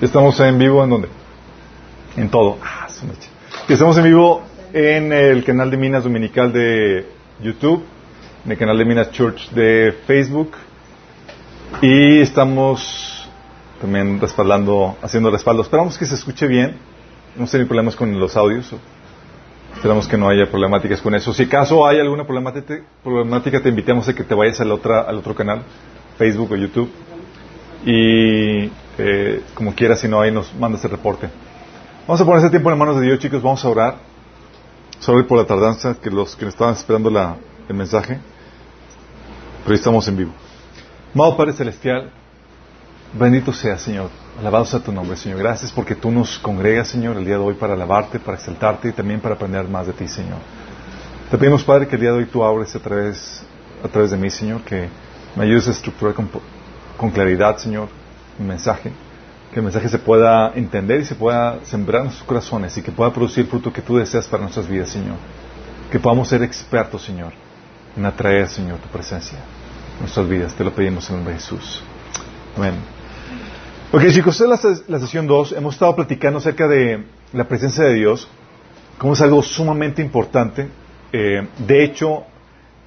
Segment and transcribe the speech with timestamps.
[0.00, 1.08] Estamos en vivo en dónde?
[2.16, 2.56] En todo.
[2.64, 2.88] Ah.
[3.68, 4.42] Estamos en vivo
[4.72, 7.06] en el canal de Minas Dominical de
[7.42, 7.84] YouTube,
[8.46, 10.52] en el canal de Minas Church de Facebook
[11.82, 13.28] y estamos
[13.78, 15.60] también respaldando, haciendo respaldo.
[15.60, 16.76] Esperamos que se escuche bien.
[17.36, 18.74] No tenemos problemas con los audios.
[19.76, 21.34] Esperamos que no haya problemáticas con eso.
[21.34, 25.34] Si acaso hay alguna problemática, te invitamos a que te vayas al, otra, al otro
[25.34, 25.62] canal,
[26.16, 26.90] Facebook o YouTube.
[27.84, 28.70] Y
[29.02, 31.28] eh, como quieras, si no, ahí nos mandas el reporte.
[32.06, 33.42] Vamos a poner ese tiempo en manos de Dios, chicos.
[33.42, 33.94] Vamos a orar.
[34.98, 37.08] Sorry por la tardanza, que los que estaban esperando
[37.68, 38.18] el mensaje.
[39.64, 40.32] Pero estamos en vivo.
[41.14, 42.10] Amado Padre Celestial,
[43.18, 44.10] bendito sea, Señor.
[44.38, 45.38] Alabado sea tu nombre, Señor.
[45.38, 48.92] Gracias porque tú nos congregas, Señor, el día de hoy para alabarte, para exaltarte y
[48.92, 50.38] también para aprender más de ti, Señor.
[51.30, 53.42] Te pedimos, Padre, que el día de hoy tú abres a través,
[53.84, 54.88] a través de mí, Señor, que
[55.36, 56.28] me ayudes a estructurar con,
[56.96, 57.88] con claridad, Señor,
[58.46, 58.92] mensaje.
[59.52, 62.92] Que el mensaje se pueda entender y se pueda sembrar en nuestros corazones y que
[62.92, 65.16] pueda producir el fruto que tú deseas para nuestras vidas, Señor.
[65.90, 67.32] Que podamos ser expertos, Señor,
[67.96, 69.38] en atraer, Señor, tu presencia
[69.94, 70.54] en nuestras vidas.
[70.54, 71.82] Te lo pedimos en el nombre de Jesús.
[72.56, 72.74] Amén.
[73.92, 75.52] Ok, chicos, esta es la, sesión 2.
[75.52, 78.28] Hemos estado platicando acerca de la presencia de Dios,
[78.98, 80.68] como es algo sumamente importante.
[81.12, 82.24] Eh, de hecho,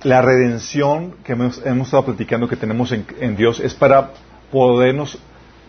[0.03, 4.11] la redención que hemos, estado platicando que tenemos en, Dios es para
[4.49, 5.17] podernos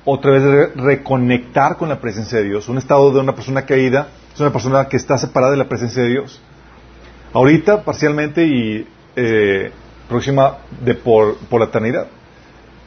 [0.05, 2.69] otra vez reconectar con la presencia de Dios.
[2.69, 6.03] Un estado de una persona caída es una persona que está separada de la presencia
[6.03, 6.41] de Dios.
[7.33, 9.73] Ahorita, parcialmente y eh,
[10.09, 12.07] próxima de por, por la eternidad.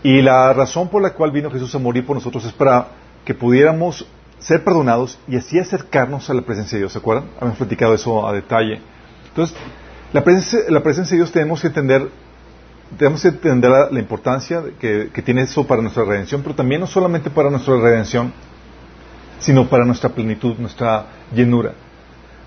[0.03, 2.87] Y la razón por la cual vino Jesús a morir por nosotros es para
[3.25, 4.07] que pudiéramos
[4.39, 6.93] ser perdonados y así acercarnos a la presencia de Dios.
[6.93, 7.29] ¿Se acuerdan?
[7.37, 8.79] Habíamos platicado eso a detalle.
[9.29, 9.57] Entonces,
[10.13, 12.09] la presencia, la presencia de Dios tenemos que entender,
[12.97, 17.29] tenemos que entender la, importancia que, tiene eso para nuestra redención, pero también no solamente
[17.29, 18.31] para nuestra redención,
[19.39, 21.73] sino para nuestra plenitud, nuestra llenura.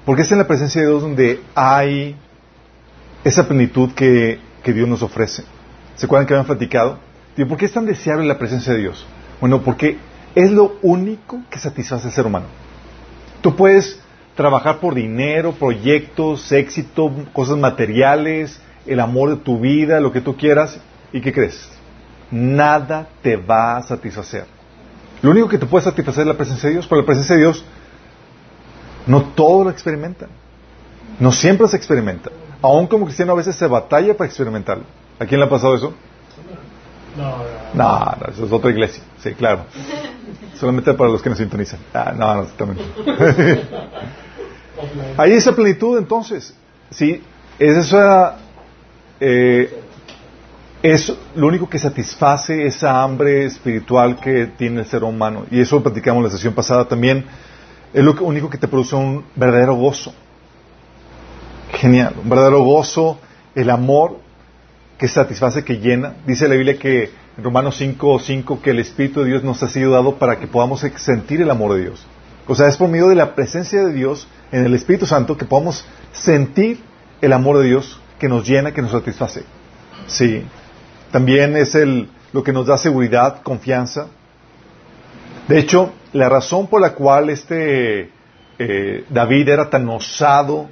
[0.04, 2.16] Porque es en la presencia de Dios donde hay
[3.22, 5.44] esa plenitud que, que Dios nos ofrece.
[5.96, 6.98] ¿Se acuerdan que habían platicado?
[7.48, 9.06] ¿por qué es tan deseable la presencia de Dios?
[9.40, 9.96] Bueno, porque
[10.34, 12.46] es lo único que satisface al ser humano.
[13.40, 13.98] Tú puedes
[14.34, 20.36] trabajar por dinero, proyectos, éxito, cosas materiales, el amor de tu vida, lo que tú
[20.36, 20.78] quieras,
[21.12, 21.70] ¿y qué crees?
[22.30, 24.44] Nada te va a satisfacer.
[25.22, 27.42] Lo único que te puede satisfacer es la presencia de Dios, pero la presencia de
[27.42, 27.64] Dios
[29.06, 30.26] no todo lo experimenta.
[31.18, 32.30] No siempre se experimenta.
[32.62, 34.84] Aún como cristiano a veces se batalla para experimentarlo.
[35.18, 35.92] ¿A quién le ha pasado eso?
[37.16, 37.36] No,
[37.74, 39.02] no, eso es otra iglesia.
[39.22, 39.64] Sí, claro.
[40.58, 41.80] Solamente para los que nos sintonizan.
[41.92, 42.86] Ah, no, no, también.
[45.16, 46.54] Hay esa plenitud entonces.
[46.90, 47.22] Sí,
[47.58, 48.36] es esa.
[49.20, 49.70] Eh,
[50.82, 55.44] es lo único que satisface esa hambre espiritual que tiene el ser humano.
[55.50, 57.26] Y eso lo platicamos en la sesión pasada también.
[57.92, 60.14] Es lo único que te produce un verdadero gozo.
[61.72, 62.14] Genial.
[62.22, 63.18] Un verdadero gozo,
[63.54, 64.18] el amor
[64.96, 66.14] que satisface, que llena.
[66.26, 69.68] Dice la Biblia que en Romanos 5, 5 que el Espíritu de Dios nos ha
[69.68, 72.06] sido dado para que podamos sentir el amor de Dios.
[72.46, 75.44] O sea, es por medio de la presencia de Dios en el Espíritu Santo que
[75.44, 76.80] podamos sentir
[77.20, 79.42] el amor de Dios que nos llena, que nos satisface.
[80.06, 80.44] Sí.
[81.10, 84.06] También es el, lo que nos da seguridad, confianza.
[85.48, 88.10] De hecho, la razón por la cual este
[88.58, 90.68] eh, David era tan osado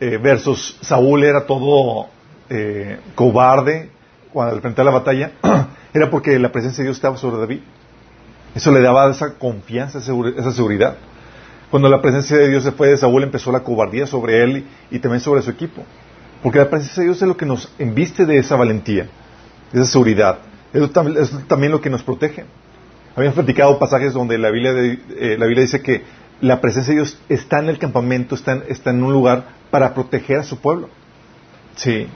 [0.00, 2.08] eh, versus Saúl era todo
[2.48, 3.90] eh, cobarde
[4.32, 5.32] cuando al frente la batalla,
[5.94, 7.60] era porque la presencia de Dios estaba sobre David.
[8.54, 10.96] Eso le daba esa confianza, esa seguridad.
[11.70, 14.98] Cuando la presencia de Dios se fue de Saúl, empezó la cobardía sobre él y,
[14.98, 15.82] también sobre su equipo.
[16.42, 19.08] Porque la presencia de Dios es lo que nos enviste de esa valentía,
[19.72, 20.38] de esa seguridad.
[20.72, 20.90] Es
[21.48, 22.44] también lo que nos protege.
[23.14, 26.02] Habíamos platicado pasajes donde la Biblia, eh, la Biblia dice que
[26.40, 30.38] la presencia de Dios está en el campamento, está está en un lugar para proteger
[30.38, 30.90] a su pueblo.
[31.76, 32.06] Sí.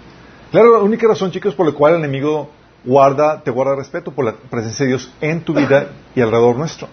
[0.51, 2.51] Claro, la única razón, chicos, por la cual el enemigo
[2.85, 6.89] guarda, te guarda respeto por la presencia de Dios en tu vida y alrededor nuestro.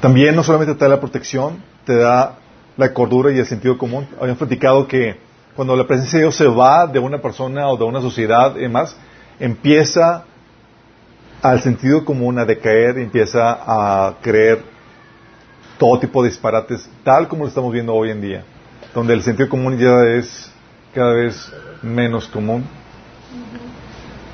[0.00, 2.38] También no solamente te da la protección, te da
[2.76, 4.08] la cordura y el sentido común.
[4.16, 5.16] Habíamos platicado que
[5.56, 8.60] cuando la presencia de Dios se va de una persona o de una sociedad y
[8.60, 8.96] demás,
[9.38, 10.24] empieza
[11.42, 14.62] al sentido común a decaer, empieza a creer
[15.78, 18.44] todo tipo de disparates, tal como lo estamos viendo hoy en día,
[18.94, 20.52] donde el sentido común ya es
[20.94, 21.52] cada vez
[21.82, 22.64] menos común.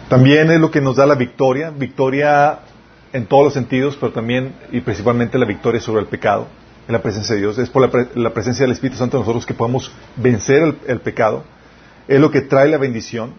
[0.08, 2.60] También es lo que nos da la victoria, victoria
[3.12, 6.46] en todos los sentidos, pero también y principalmente la victoria sobre el pecado,
[6.88, 7.58] en la presencia de Dios.
[7.58, 11.44] Es por la, presencia del Espíritu Santo en nosotros que podemos vencer el, pecado.
[12.08, 13.34] Es lo que trae la bendición.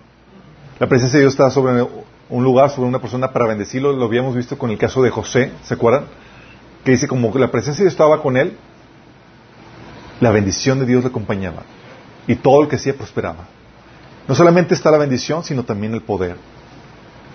[0.80, 1.86] La presencia de Dios está sobre
[2.30, 3.92] un lugar, sobre una persona para bendecirlo.
[3.92, 6.06] Lo habíamos visto con el caso de José, ¿se acuerdan?
[6.84, 8.58] que dice como que la presencia de Dios estaba con él,
[10.22, 11.64] la bendición de Dios le acompañaba
[12.28, 13.48] y todo lo que hacía prosperaba.
[14.28, 16.36] No solamente está la bendición, sino también el poder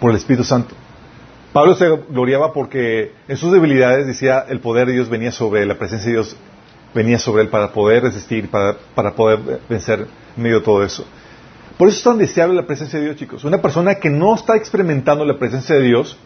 [0.00, 0.75] por el Espíritu Santo.
[1.54, 5.68] Pablo se gloriaba porque en sus debilidades decía el poder de Dios venía sobre él,
[5.68, 6.36] la presencia de Dios
[6.92, 11.06] venía sobre él para poder resistir, para, para poder vencer en medio de todo eso.
[11.78, 13.44] Por eso es tan deseable la presencia de Dios, chicos.
[13.44, 16.18] Una persona que no está experimentando la presencia de Dios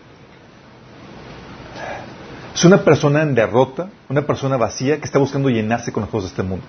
[2.54, 6.30] es una persona en derrota, una persona vacía que está buscando llenarse con las cosas
[6.30, 6.64] de este mundo.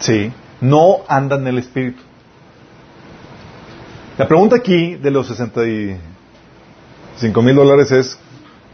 [0.00, 0.30] Sí,
[0.60, 2.02] no anda en el Espíritu.
[4.18, 5.30] La pregunta aquí de los
[7.20, 8.18] 65 mil dólares es,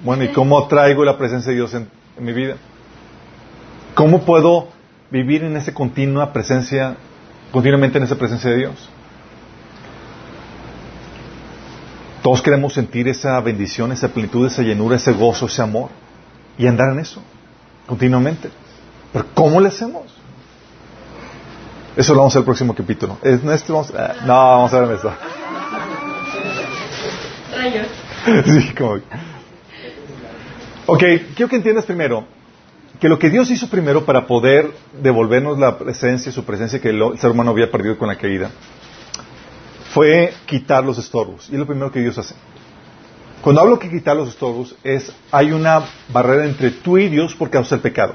[0.03, 2.57] bueno, ¿y cómo traigo la presencia de Dios en, en mi vida?
[3.95, 4.69] ¿Cómo puedo
[5.11, 6.97] vivir en esa continua presencia
[7.55, 8.89] continuamente en esa presencia de Dios.
[12.21, 15.91] Todos queremos sentir esa bendición, esa plenitud, esa llenura, ese gozo, ese amor
[16.59, 17.23] y andar en eso
[17.87, 18.51] continuamente.
[19.13, 20.03] Pero ¿cómo le hacemos?
[21.97, 23.19] Eso lo vamos a ver el próximo capítulo.
[23.23, 23.93] ¿En este vamos?
[24.27, 25.13] No, vamos a ver en esto.
[28.45, 28.75] Sí.
[30.87, 31.03] Ok,
[31.35, 32.27] quiero que entiendas primero
[33.01, 34.71] que lo que Dios hizo primero para poder
[35.03, 38.51] devolvernos la presencia, su presencia que el ser humano había perdido con la caída,
[39.93, 41.49] fue quitar los estorbos.
[41.51, 42.35] Y es lo primero que Dios hace.
[43.43, 47.51] Cuando hablo que quitar los estorbos, es hay una barrera entre tú y Dios por
[47.51, 48.15] causa del pecado.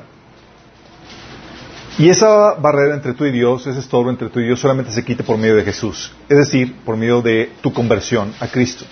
[1.99, 5.03] Y esa barrera entre tú y Dios, ese estorbo entre tú y Dios, solamente se
[5.03, 6.11] quita por medio de Jesús.
[6.29, 8.85] Es decir, por medio de tu conversión a Cristo.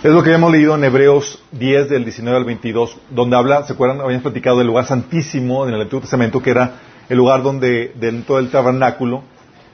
[0.00, 3.72] Es lo que hemos leído en Hebreos 10 del 19 al 22, donde habla, ¿se
[3.72, 4.00] acuerdan?
[4.00, 6.74] Habíamos platicado del lugar santísimo en el Antiguo Testamento, que era
[7.08, 9.24] el lugar donde, dentro del tabernáculo,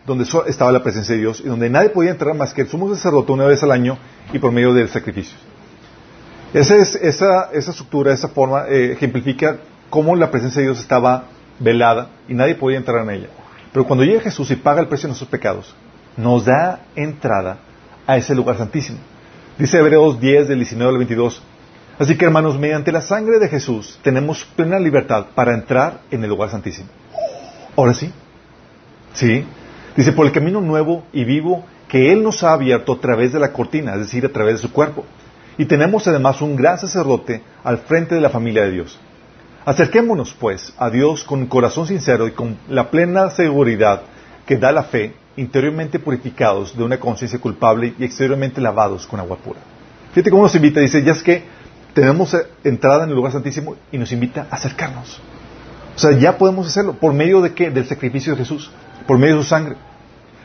[0.06, 2.88] donde estaba la presencia de Dios y donde nadie podía entrar más que el sumo
[2.94, 3.98] sacerdote una vez al año
[4.32, 5.36] y por medio del sacrificio.
[6.54, 9.58] Esa, es, esa, esa estructura, esa forma, eh, ejemplifica
[9.90, 11.24] cómo la presencia de Dios estaba
[11.58, 13.28] velada y nadie podía entrar en ella.
[13.74, 15.74] Pero cuando llega Jesús y paga el precio de nuestros pecados,
[16.16, 17.58] nos da entrada
[18.06, 18.98] a ese lugar santísimo.
[19.56, 21.40] Dice Hebreos 10 del 19 al 22.
[22.00, 26.30] Así que hermanos, mediante la sangre de Jesús tenemos plena libertad para entrar en el
[26.30, 26.88] lugar santísimo.
[27.76, 28.10] Ahora sí.
[29.12, 29.44] Sí.
[29.96, 33.38] Dice, por el camino nuevo y vivo que Él nos ha abierto a través de
[33.38, 35.04] la cortina, es decir, a través de su cuerpo.
[35.56, 38.98] Y tenemos además un gran sacerdote al frente de la familia de Dios.
[39.64, 44.02] Acerquémonos, pues, a Dios con corazón sincero y con la plena seguridad
[44.46, 49.36] que da la fe interiormente purificados de una conciencia culpable y exteriormente lavados con agua
[49.36, 49.60] pura.
[50.12, 51.42] Fíjate cómo nos invita, dice, ya es que
[51.92, 55.20] tenemos entrada en el lugar santísimo y nos invita a acercarnos.
[55.96, 56.94] O sea, ya podemos hacerlo.
[56.94, 57.70] ¿Por medio de qué?
[57.70, 58.70] Del sacrificio de Jesús.
[59.06, 59.76] Por medio de su sangre.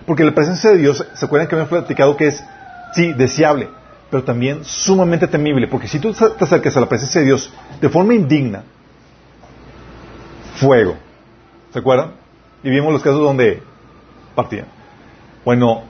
[0.05, 2.43] Porque la presencia de Dios, ¿se acuerdan que habíamos platicado que es,
[2.93, 3.69] sí, deseable,
[4.09, 5.67] pero también sumamente temible?
[5.67, 7.51] Porque si tú te acercas a la presencia de Dios
[7.81, 8.63] de forma indigna,
[10.55, 10.97] fuego.
[11.71, 12.13] ¿Se acuerdan?
[12.63, 13.61] Y vimos los casos donde
[14.35, 14.78] partían.
[15.49, 15.81] Bueno,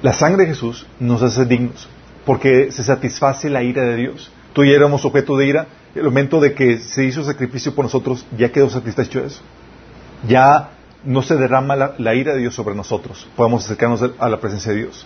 [0.00, 1.88] la sangre de Jesús nos hace dignos
[2.24, 4.30] porque se satisface la ira de Dios.
[4.52, 5.66] Tú y éramos objeto de ira.
[5.92, 9.42] El momento de que se hizo sacrificio por nosotros, ya quedó satisfecho eso.
[10.28, 10.70] Ya
[11.02, 13.26] no se derrama la, ira de Dios sobre nosotros.
[13.34, 15.04] Podemos acercarnos a la presencia de Dios.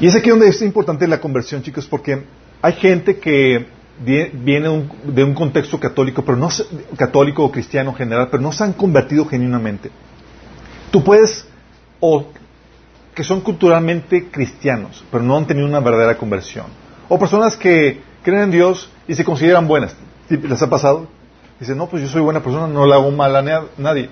[0.00, 2.24] Y es aquí donde es importante la conversión, chicos, porque
[2.62, 3.66] hay gente que
[4.00, 6.48] viene de un contexto católico, pero no
[6.96, 9.90] católico o cristiano en general, pero no se han convertido genuinamente.
[10.92, 11.44] Tú puedes,
[11.98, 12.26] o
[13.14, 16.66] que son culturalmente cristianos, pero no han tenido una verdadera conversión.
[17.08, 19.96] O personas que creen en Dios y se consideran buenas.
[20.28, 21.08] ¿Les ha pasado?
[21.58, 23.42] Dicen, no, pues yo soy buena persona, no le hago mal a
[23.76, 24.10] nadie.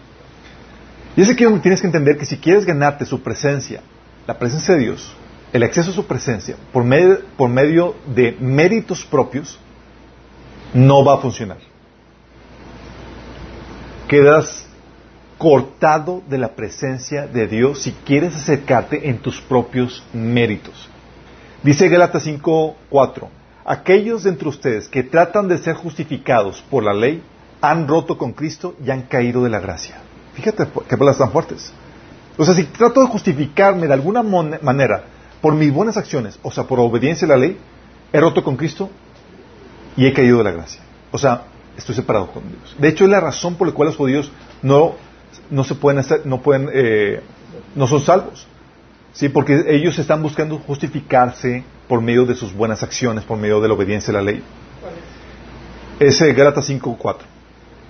[1.17, 3.83] Y es aquí donde tienes que entender que si quieres ganarte su presencia,
[4.27, 5.13] la presencia de Dios,
[5.53, 9.59] el acceso a su presencia, por medio, por medio de méritos propios,
[10.73, 11.59] no va a funcionar.
[14.09, 14.67] Quedas
[15.41, 20.91] cortado de la presencia de Dios si quieres acercarte en tus propios méritos.
[21.63, 23.27] Dice Gálatas 5:4,
[23.65, 27.23] aquellos de entre ustedes que tratan de ser justificados por la ley
[27.63, 30.03] han roto con Cristo y han caído de la gracia.
[30.35, 31.73] Fíjate qué palabras tan fuertes.
[32.37, 35.05] O sea, si trato de justificarme de alguna manera
[35.41, 37.57] por mis buenas acciones, o sea, por obediencia a la ley,
[38.13, 38.91] he roto con Cristo
[39.97, 40.83] y he caído de la gracia.
[41.11, 41.45] O sea,
[41.79, 42.77] estoy separado con Dios.
[42.79, 44.31] De hecho, es la razón por la cual los judíos
[44.61, 45.09] no
[45.51, 47.21] no se pueden hacer, no pueden, eh,
[47.75, 48.47] no son salvos.
[49.13, 53.69] Sí, porque ellos están buscando justificarse por medio de sus buenas acciones, por medio de
[53.69, 54.43] la obediencia a la ley.
[55.99, 57.17] Ese Gálatas 5.4.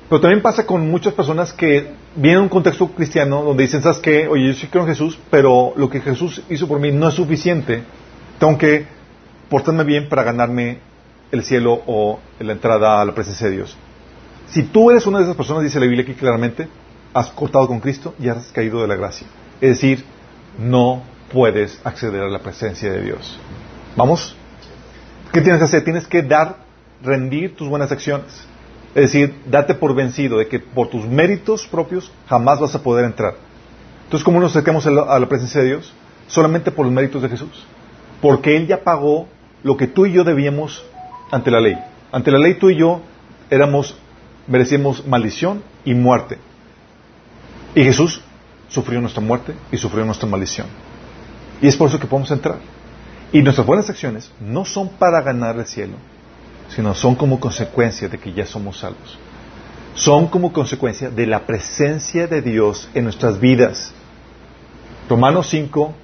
[0.09, 3.99] Pero también pasa con muchas personas que vienen a un contexto cristiano donde dicen, ¿sabes
[3.99, 4.27] qué?
[4.27, 7.15] Oye, yo sí creo en Jesús, pero lo que Jesús hizo por mí no es
[7.15, 7.85] suficiente.
[8.41, 8.87] Tengo que
[9.49, 10.79] portarme bien para ganarme
[11.31, 13.77] el cielo o la entrada a la presencia de Dios.
[14.49, 16.67] Si tú eres una de esas personas, dice la Biblia aquí claramente,
[17.13, 19.27] has cortado con Cristo y has caído de la gracia.
[19.61, 20.05] Es decir,
[20.59, 21.03] no
[21.33, 23.39] puedes acceder a la presencia de Dios.
[23.97, 24.37] ¿Vamos?
[25.33, 25.85] ¿Qué tienes que hacer?
[25.85, 26.57] Tienes que dar,
[27.03, 28.47] rendir tus buenas acciones.
[28.95, 33.05] Es decir, date por vencido de que por tus méritos propios jamás vas a poder
[33.05, 33.35] entrar.
[34.05, 35.93] Entonces, ¿cómo nos acercamos a la, presencia de Dios?
[36.27, 37.65] Solamente por los méritos de Jesús.
[38.21, 39.29] Porque Él ya pagó
[39.63, 40.85] lo que tú y yo debíamos
[41.31, 41.79] ante la ley.
[42.11, 43.01] Ante la ley tú y yo
[43.51, 43.97] éramos,
[44.49, 46.39] merecíamos maldición y muerte.
[47.75, 48.21] Y Jesús
[48.69, 50.67] sufrió nuestra muerte y sufrió nuestra maldición.
[51.61, 52.59] Y es por eso que podemos entrar.
[53.33, 55.95] Y nuestras buenas acciones no son para ganar el cielo,
[56.69, 59.19] sino son como consecuencia de que ya somos salvos.
[59.95, 63.93] Son como consecuencia de la presencia de Dios en nuestras vidas.
[65.09, 65.95] Romanos 5,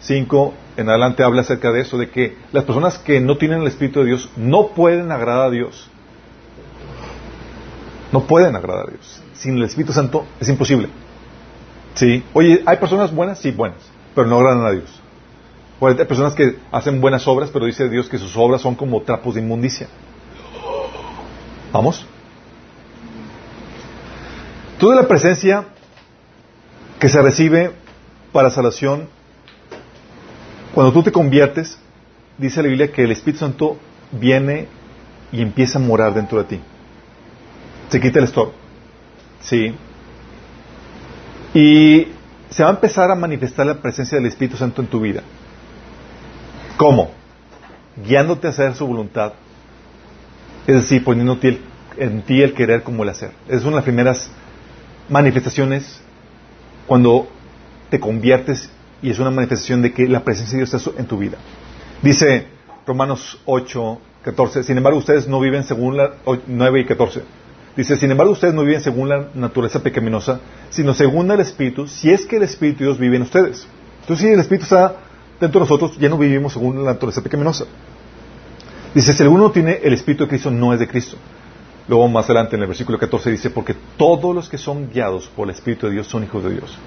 [0.00, 3.68] 5 en adelante habla acerca de eso, de que las personas que no tienen el
[3.68, 5.88] Espíritu de Dios no pueden agradar a Dios.
[8.12, 9.22] No pueden agradar a Dios.
[9.34, 10.88] Sin el Espíritu Santo es imposible.
[11.96, 12.22] Sí.
[12.34, 13.38] Oye, ¿hay personas buenas?
[13.38, 13.80] Sí, buenas,
[14.14, 15.00] pero no agradan a Dios.
[15.80, 19.34] hay personas que hacen buenas obras, pero dice Dios que sus obras son como trapos
[19.34, 19.88] de inmundicia.
[21.72, 22.06] ¿Vamos?
[24.78, 25.64] Toda la presencia
[26.98, 27.72] que se recibe
[28.30, 29.08] para salvación,
[30.74, 31.78] cuando tú te conviertes,
[32.36, 33.78] dice la Biblia que el Espíritu Santo
[34.12, 34.68] viene
[35.32, 36.60] y empieza a morar dentro de ti.
[37.88, 38.52] Se quita el estorbo.
[39.40, 39.74] Sí.
[41.56, 42.08] Y
[42.50, 45.22] se va a empezar a manifestar la presencia del Espíritu Santo en tu vida.
[46.76, 47.12] ¿Cómo?
[47.96, 49.32] Guiándote a hacer su voluntad.
[50.66, 51.38] Es decir, poniendo
[51.96, 53.30] en ti el querer como el hacer.
[53.48, 54.30] Es una de las primeras
[55.08, 55.98] manifestaciones
[56.86, 57.26] cuando
[57.88, 58.68] te conviertes
[59.00, 61.38] y es una manifestación de que la presencia de Dios está en tu vida.
[62.02, 62.48] Dice
[62.86, 67.22] Romanos 8, 14, sin embargo ustedes no viven según la 9 y 14
[67.76, 70.40] Dice, sin embargo, ustedes no viven según la naturaleza pecaminosa,
[70.70, 73.68] sino según el Espíritu, si es que el Espíritu de Dios vive en ustedes.
[74.00, 74.96] Entonces, si el Espíritu está
[75.38, 77.66] dentro de nosotros, ya no vivimos según la naturaleza pecaminosa.
[78.94, 81.18] Dice, si alguno tiene el Espíritu de Cristo, no es de Cristo.
[81.86, 85.46] Luego, más adelante, en el versículo 14, dice, porque todos los que son guiados por
[85.48, 86.78] el Espíritu de Dios son hijos de Dios.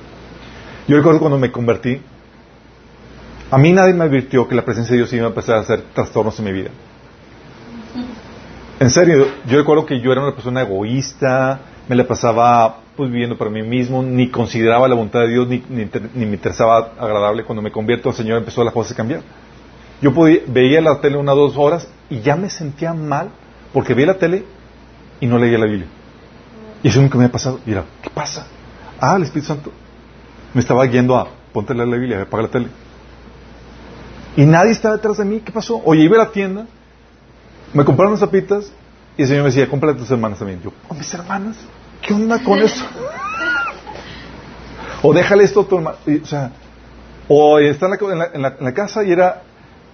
[0.87, 2.01] Yo recuerdo cuando me convertí,
[3.51, 5.83] a mí nadie me advirtió que la presencia de Dios iba a empezar a hacer
[5.93, 6.71] trastornos en mi vida.
[8.79, 11.59] En serio, yo recuerdo que yo era una persona egoísta,
[11.89, 15.61] me la pasaba pues viviendo para mí mismo, ni consideraba la voluntad de Dios, ni,
[15.69, 17.43] me interesaba agradable.
[17.43, 19.21] Cuando me convierto al Señor empezó la cosa a cambiar.
[20.01, 20.13] Yo
[20.47, 23.31] veía la tele una o dos horas y ya me sentía mal
[23.73, 24.45] porque veía la tele
[25.19, 25.87] y no leía la Biblia.
[26.81, 27.59] Y eso nunca me había pasado.
[27.65, 28.47] Y era, ¿qué pasa?
[29.01, 29.71] Ah, el Espíritu Santo
[30.53, 32.67] me estaba guiando a ponte la Biblia, apaga la tele.
[34.37, 35.41] Y nadie estaba detrás de mí.
[35.41, 35.81] ¿Qué pasó?
[35.83, 36.65] Oye, iba a la tienda
[37.73, 38.71] me compraron unas zapitas
[39.17, 40.61] y el Señor me decía, cómprale a tus hermanas también.
[40.61, 41.57] Yo, ¿a mis hermanas?
[42.01, 42.85] ¿Qué onda con eso?
[45.01, 45.97] o déjale esto a tu hermano.
[46.21, 46.51] o sea,
[47.27, 49.43] o está en la, en, la, en la, casa y era,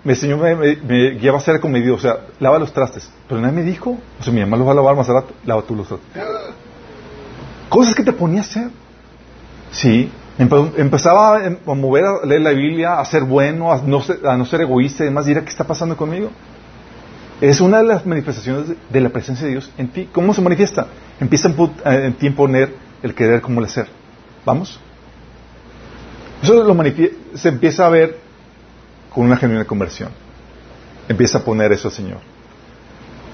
[0.05, 3.09] el Señor me, me, guiaba a hacer comedido, o sea, lava los trastes.
[3.27, 5.63] Pero nadie me dijo, o sea, mi mamá los va a lavar más rato, lava
[5.63, 6.23] tú los trastes.
[7.67, 8.69] Cosas que te ponía a hacer.
[9.71, 14.37] Sí, empezaba a mover, a leer la Biblia, a ser bueno, a no ser, a
[14.37, 15.25] no ser egoísta y demás.
[15.25, 16.29] Dirá, ¿qué está pasando conmigo?
[17.41, 20.09] Es una de las manifestaciones de la presencia de Dios en ti.
[20.11, 20.87] ¿Cómo se manifiesta?
[21.19, 21.49] Empieza
[21.85, 22.73] en ti a imponer
[23.03, 23.87] el querer como el hacer.
[24.45, 24.79] ¿Vamos?
[26.41, 26.83] Eso lo
[27.33, 28.19] se empieza a ver
[29.13, 30.09] con una genuina conversión.
[31.09, 32.19] Empieza a poner eso al Señor.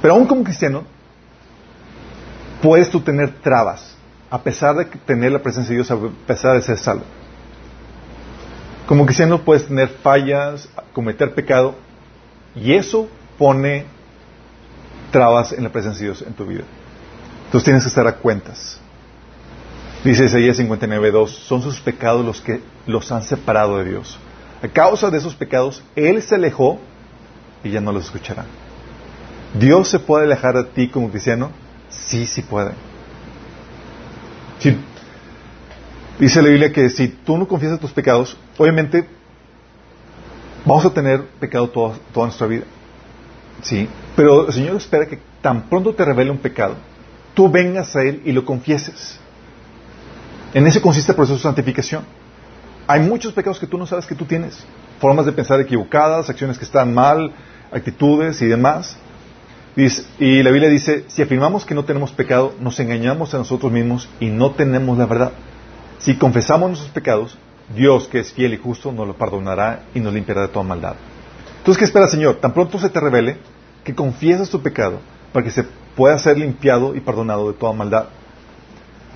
[0.02, 0.84] Pero aún como cristiano,
[2.62, 3.96] puedes tú tener trabas,
[4.30, 7.04] a pesar de tener la presencia de Dios, a pesar de ser salvo.
[8.88, 11.76] Como cristiano puedes tener fallas, cometer pecado,
[12.56, 13.08] y eso
[13.42, 13.86] pone
[15.12, 16.62] trabas en la presencia de Dios en tu vida.
[17.46, 18.80] Entonces tienes que estar a cuentas.
[20.04, 24.20] Dice Isaías 59.2, son sus pecados los que los han separado de Dios.
[24.62, 26.80] A causa de esos pecados, Él se alejó
[27.64, 28.46] y ya no los escuchará.
[29.56, 31.50] ¿Dios se puede alejar de ti como cristiano?
[31.90, 32.74] Sí, sí puede.
[36.20, 39.04] Dice la Biblia que si tú no confiesas tus pecados, obviamente
[40.64, 42.66] vamos a tener pecado toda nuestra vida.
[43.62, 46.76] Sí, pero el Señor espera que tan pronto te revele un pecado,
[47.34, 49.20] tú vengas a Él y lo confieses.
[50.54, 52.04] En eso consiste el proceso de santificación.
[52.88, 54.66] Hay muchos pecados que tú no sabes que tú tienes.
[55.00, 57.32] Formas de pensar equivocadas, acciones que están mal,
[57.72, 58.98] actitudes y demás.
[60.20, 64.10] Y la Biblia dice, si afirmamos que no tenemos pecado, nos engañamos a nosotros mismos
[64.20, 65.32] y no tenemos la verdad.
[66.00, 67.38] Si confesamos nuestros pecados,
[67.74, 70.96] Dios, que es fiel y justo, nos lo perdonará y nos limpiará de toda maldad.
[71.62, 72.38] Entonces, ¿qué espera Señor?
[72.38, 73.38] Tan pronto se te revele,
[73.84, 75.00] que confieses tu pecado
[75.32, 75.64] para que se
[75.96, 78.06] pueda ser limpiado y perdonado de toda maldad.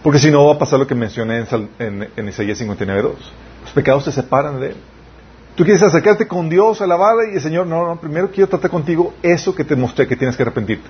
[0.03, 3.13] Porque si no va a pasar lo que mencioné en, en, en Isaías 59.2.
[3.63, 4.75] Los pecados te separan de Él.
[5.55, 9.15] Tú quieres acercarte con Dios, alabarle y el Señor, no, no, primero quiero tratar contigo
[9.23, 10.87] eso que te mostré que tienes que arrepentirte.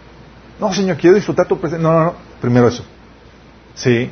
[0.59, 1.87] No, Señor, quiero disfrutar tu presencia.
[1.87, 2.83] No, no, no, primero eso.
[3.75, 4.09] Sí.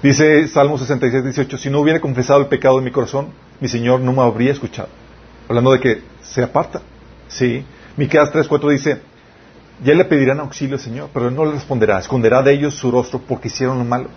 [0.00, 3.98] Dice Salmo 66, 18, si no hubiera confesado el pecado de mi corazón, mi Señor
[4.00, 4.88] no me habría escuchado.
[5.48, 6.80] Hablando de que se aparta.
[7.28, 7.64] Sí.
[7.96, 9.00] Miqueas 3, 4 dice,
[9.82, 12.90] ya le pedirán auxilio al Señor, pero Él no le responderá, esconderá de ellos su
[12.90, 14.08] rostro porque hicieron lo malo.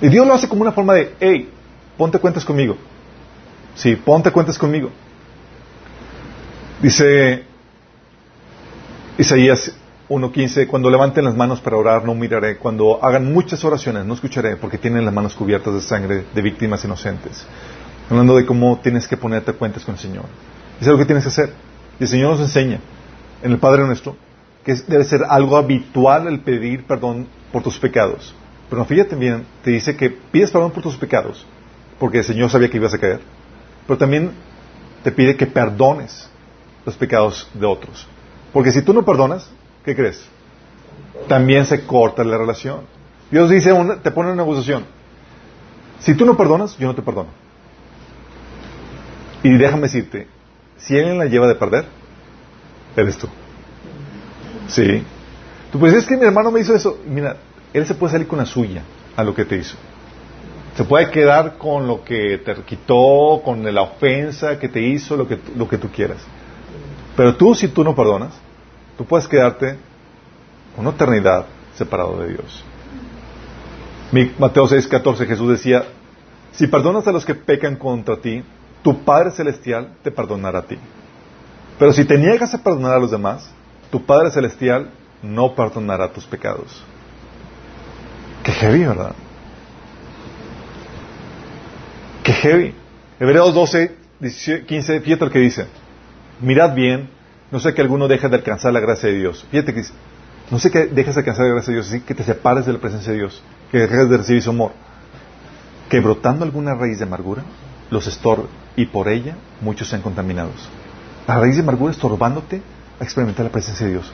[0.00, 1.50] Y Dios lo hace como una forma de, hey,
[1.96, 2.76] ponte cuentas conmigo.
[3.74, 4.90] Sí, ponte cuentas conmigo.
[6.82, 7.44] Dice
[9.18, 9.74] Isaías
[10.08, 12.58] 1.15, cuando levanten las manos para orar, no miraré.
[12.58, 16.84] Cuando hagan muchas oraciones, no escucharé, porque tienen las manos cubiertas de sangre de víctimas
[16.84, 17.46] inocentes.
[18.08, 20.24] Hablando de cómo tienes que ponerte cuentas con el Señor.
[20.80, 21.52] Es lo que tienes que hacer.
[21.98, 22.80] Y el Señor nos enseña
[23.42, 24.16] en el Padre nuestro
[24.64, 28.34] que debe ser algo habitual el pedir perdón por tus pecados.
[28.68, 31.46] Pero fíjate bien, te dice que pides perdón por tus pecados,
[32.00, 33.20] porque el Señor sabía que ibas a caer
[33.86, 34.32] pero también
[35.02, 36.28] te pide que perdones
[36.84, 38.06] los pecados de otros.
[38.52, 39.48] Porque si tú no perdonas,
[39.84, 40.26] ¿qué crees?
[41.28, 42.80] También se corta la relación.
[43.30, 43.72] Dios dice,
[44.02, 44.84] te pone una negociación.
[46.00, 47.28] Si tú no perdonas, yo no te perdono.
[49.42, 50.26] Y déjame decirte,
[50.78, 51.84] si alguien la lleva de perder,
[52.96, 53.28] eres tú.
[54.68, 55.02] Sí.
[55.70, 56.98] Tú puedes es que mi hermano me hizo eso.
[57.06, 57.36] Mira,
[57.72, 58.82] él se puede salir con la suya
[59.16, 59.76] a lo que te hizo.
[60.76, 65.26] Se puede quedar con lo que te quitó, con la ofensa que te hizo, lo
[65.26, 66.18] que, lo que tú quieras.
[67.16, 68.34] Pero tú, si tú no perdonas,
[68.98, 69.76] tú puedes quedarte
[70.76, 72.64] una eternidad separado de Dios.
[74.38, 75.84] Mateo 6, 14 Jesús decía,
[76.52, 78.42] si perdonas a los que pecan contra ti,
[78.82, 80.78] tu Padre Celestial te perdonará a ti.
[81.78, 83.50] Pero si te niegas a perdonar a los demás,
[83.90, 84.90] tu Padre Celestial
[85.22, 86.82] no perdonará tus pecados.
[88.42, 89.12] Qué heavy, ¿verdad?
[92.22, 92.74] Qué heavy.
[93.18, 93.96] Hebreos 12,
[94.66, 95.66] 15, fíjate lo que dice.
[96.40, 97.10] Mirad bien,
[97.50, 99.44] no sé que alguno deje de alcanzar la gracia de Dios.
[99.50, 99.82] Fíjate que
[100.50, 102.72] no sé que dejes de alcanzar la gracia de Dios, así que te separes de
[102.72, 104.72] la presencia de Dios, que dejes de recibir su amor.
[105.88, 107.42] Que brotando alguna raíz de amargura,
[107.90, 110.68] los estorbe, y por ella muchos sean contaminados.
[111.26, 112.62] La raíz de amargura estorbándote
[113.00, 114.12] a experimentar la presencia de Dios.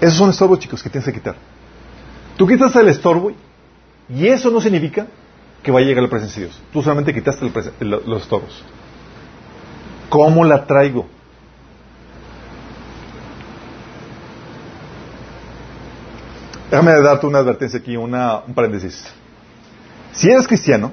[0.00, 1.36] Esos son estorbos, chicos, que tienes que quitar.
[2.36, 3.32] Tú quitas el estorbo
[4.08, 5.06] y eso no significa
[5.62, 6.60] que vaya a llegar la presencia de Dios.
[6.72, 8.62] Tú solamente quitaste los estorbos.
[10.08, 11.06] ¿Cómo la traigo?
[16.70, 19.12] Déjame darte una advertencia aquí, una, un paréntesis.
[20.12, 20.92] Si eres cristiano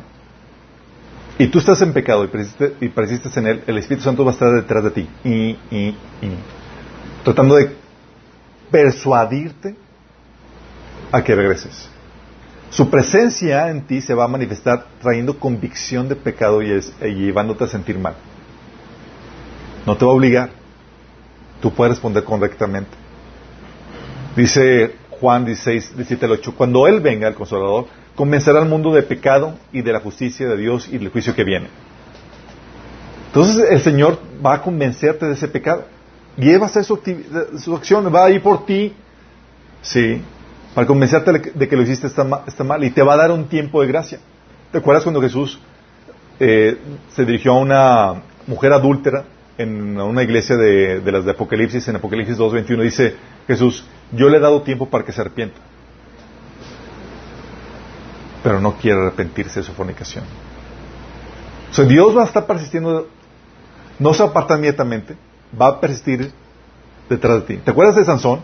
[1.38, 4.32] y tú estás en pecado y persistes, y persistes en él, el Espíritu Santo va
[4.32, 5.32] a estar detrás de ti y,
[5.71, 6.32] y, y
[7.23, 7.75] tratando de
[8.71, 9.75] persuadirte
[11.12, 11.89] a que regreses.
[12.69, 16.67] Su presencia en ti se va a manifestar trayendo convicción de pecado y,
[17.01, 18.15] llevándote a sentir mal.
[19.86, 20.49] No te va a obligar.
[21.62, 22.91] Tú puedes responder correctamente.
[24.36, 29.04] Dice Juan 16, 17 al 8, cuando Él venga, el Consolador, convencerá al mundo de
[29.04, 31.67] pecado y de la justicia de Dios y del juicio que viene.
[33.28, 35.86] Entonces el Señor va a convencerte de ese pecado.
[36.38, 38.93] Y Él a su, acción, va a ir por ti.
[39.82, 40.21] Sí,
[40.73, 42.23] para convencerte de que lo hiciste está
[42.63, 44.19] mal, y te va a dar un tiempo de gracia.
[44.71, 45.60] ¿Te acuerdas cuando Jesús
[46.39, 46.78] eh,
[47.13, 49.25] se dirigió a una mujer adúltera
[49.58, 53.15] en una iglesia de, las de Apocalipsis, en Apocalipsis 2.21, dice
[53.47, 55.60] Jesús, yo le he dado tiempo para que se arrepienta,
[58.45, 60.23] pero no quiere arrepentirse de su fornicación.
[61.71, 63.08] O sea, Dios va a estar persistiendo,
[63.97, 65.17] no se aparta inmediatamente,
[65.60, 66.31] va a persistir
[67.10, 67.58] detrás de ti.
[67.65, 68.41] ¿Te acuerdas de Sansón?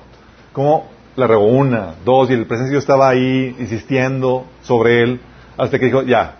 [0.53, 5.21] Como la regó una, dos, y el presencia estaba ahí insistiendo sobre él,
[5.55, 6.37] hasta que dijo, ya,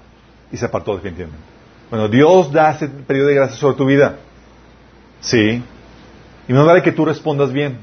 [0.51, 1.43] y se apartó definitivamente.
[1.91, 4.15] Bueno, Dios da ese periodo de gracia sobre tu vida.
[5.19, 5.63] Sí.
[6.47, 7.77] Y no vale que tú respondas bien.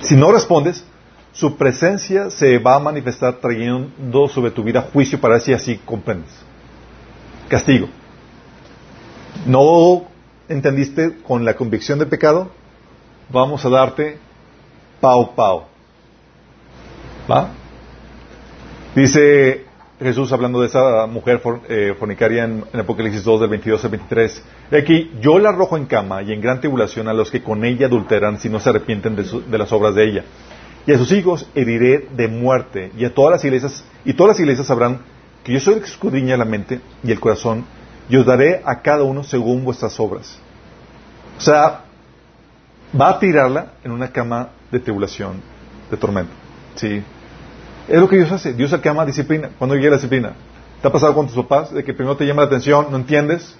[0.00, 0.84] Si no respondes,
[1.32, 6.30] su presencia se va a manifestar trayendo sobre tu vida juicio para si así comprendes.
[7.48, 7.88] Castigo.
[9.46, 10.04] ¿No
[10.48, 12.50] entendiste con la convicción de pecado?
[13.30, 14.18] Vamos a darte
[15.00, 15.64] pau pau.
[17.30, 17.50] ¿Va?
[18.94, 19.68] Dice
[20.00, 24.44] Jesús hablando de esa mujer eh, fornicaria en, Apocalipsis 2 del 22 al 23.
[24.72, 27.86] Aquí, yo la arrojo en cama y en gran tribulación a los que con ella
[27.86, 30.24] adulteran si no se arrepienten de, las obras de ella.
[30.88, 34.40] Y a sus hijos heriré de muerte y a todas las iglesias, y todas las
[34.40, 35.00] iglesias sabrán
[35.44, 37.66] que yo soy el que escudriña la mente y el corazón
[38.08, 40.38] y os daré a cada uno según vuestras obras.
[41.36, 41.84] O sea,
[42.98, 45.42] va a tirarla en una cama de tribulación,
[45.90, 46.32] de tormento.
[46.76, 47.02] Sí.
[47.86, 48.54] Es lo que Dios hace.
[48.54, 49.50] Dios que ama disciplina.
[49.58, 50.32] ¿Cuándo llega la disciplina?
[50.80, 53.54] ¿Te ha pasado con tus papás de que primero te llama la atención, no entiendes?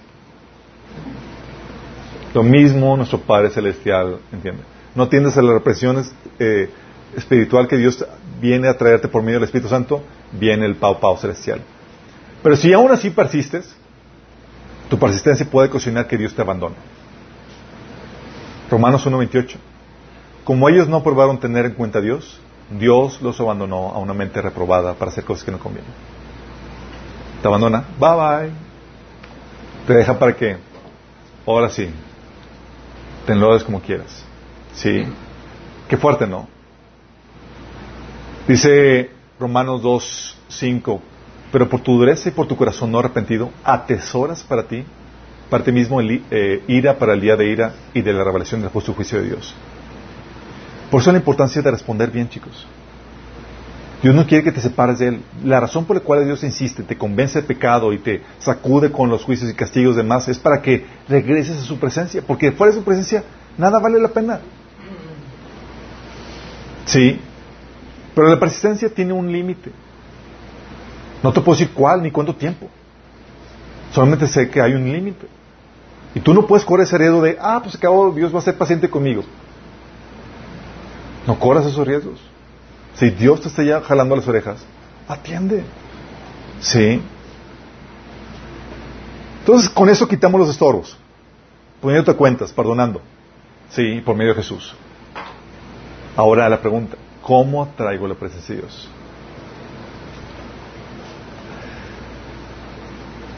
[2.33, 4.63] Lo mismo nuestro Padre Celestial entiende.
[4.95, 6.71] No atiendes a las represiones eh,
[7.15, 8.05] espiritual que Dios
[8.41, 11.61] viene a traerte por medio del Espíritu Santo, viene el Pau Pau Celestial.
[12.41, 13.75] Pero si aún así persistes,
[14.89, 16.75] tu persistencia puede cocinar que Dios te abandone.
[18.69, 19.57] Romanos 1.28.
[20.43, 24.41] Como ellos no probaron tener en cuenta a Dios, Dios los abandonó a una mente
[24.41, 25.91] reprobada para hacer cosas que no convienen.
[27.41, 28.51] Te abandona, bye bye.
[29.87, 30.57] Te deja para que,
[31.45, 31.89] ahora sí,
[33.25, 34.23] te enlodes como quieras.
[34.73, 35.05] Sí.
[35.87, 36.47] Qué fuerte, ¿no?
[38.49, 41.01] Dice Romanos 2, 5,
[41.51, 44.85] pero por tu dureza y por tu corazón no arrepentido, atesoras para ti,
[45.51, 48.61] para ti mismo el, eh, ira para el día de ira y de la revelación
[48.61, 49.53] del justo juicio de Dios.
[50.89, 52.65] Por eso la importancia de responder bien, chicos.
[54.01, 55.21] Dios no quiere que te separes de Él.
[55.43, 59.11] La razón por la cual Dios insiste, te convence de pecado y te sacude con
[59.11, 62.23] los juicios y castigos demás es para que regreses a su presencia.
[62.25, 63.23] Porque fuera de su presencia,
[63.59, 64.39] nada vale la pena.
[66.85, 67.19] Sí.
[68.19, 69.71] Pero la persistencia tiene un límite.
[71.23, 72.67] No te puedo decir cuál ni cuánto tiempo.
[73.93, 75.25] Solamente sé que hay un límite.
[76.13, 78.57] Y tú no puedes correr ese riesgo de, ah, pues acabo, Dios va a ser
[78.57, 79.23] paciente conmigo.
[81.25, 82.19] No corras esos riesgos.
[82.95, 84.65] Si Dios te está ya jalando las orejas,
[85.07, 85.63] atiende.
[86.59, 87.01] Sí.
[89.39, 90.97] Entonces, con eso quitamos los estorbos.
[91.79, 93.01] Poniéndote cuentas, perdonando.
[93.69, 94.75] Sí, por medio de Jesús.
[96.17, 96.97] Ahora la pregunta,
[97.29, 98.89] ¿cómo atraigo la presencia de Dios?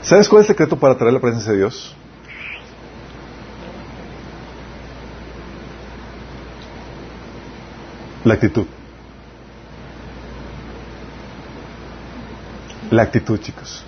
[0.01, 1.93] ¿Sabes cuál es el secreto para atraer la presencia de Dios?
[8.23, 8.65] La actitud.
[12.91, 13.84] La actitud, chicos.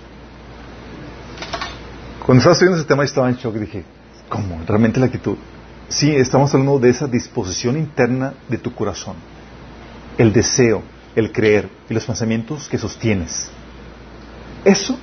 [2.26, 3.84] Cuando estaba estudiando ese tema, estaba en shock dije,
[4.28, 4.60] ¿cómo?
[4.66, 5.38] ¿Realmente la actitud?
[5.88, 9.33] Sí, estamos hablando de esa disposición interna de tu corazón.
[10.18, 10.82] El deseo,
[11.16, 13.50] el creer y los pensamientos que sostienes.
[14.64, 14.98] Eso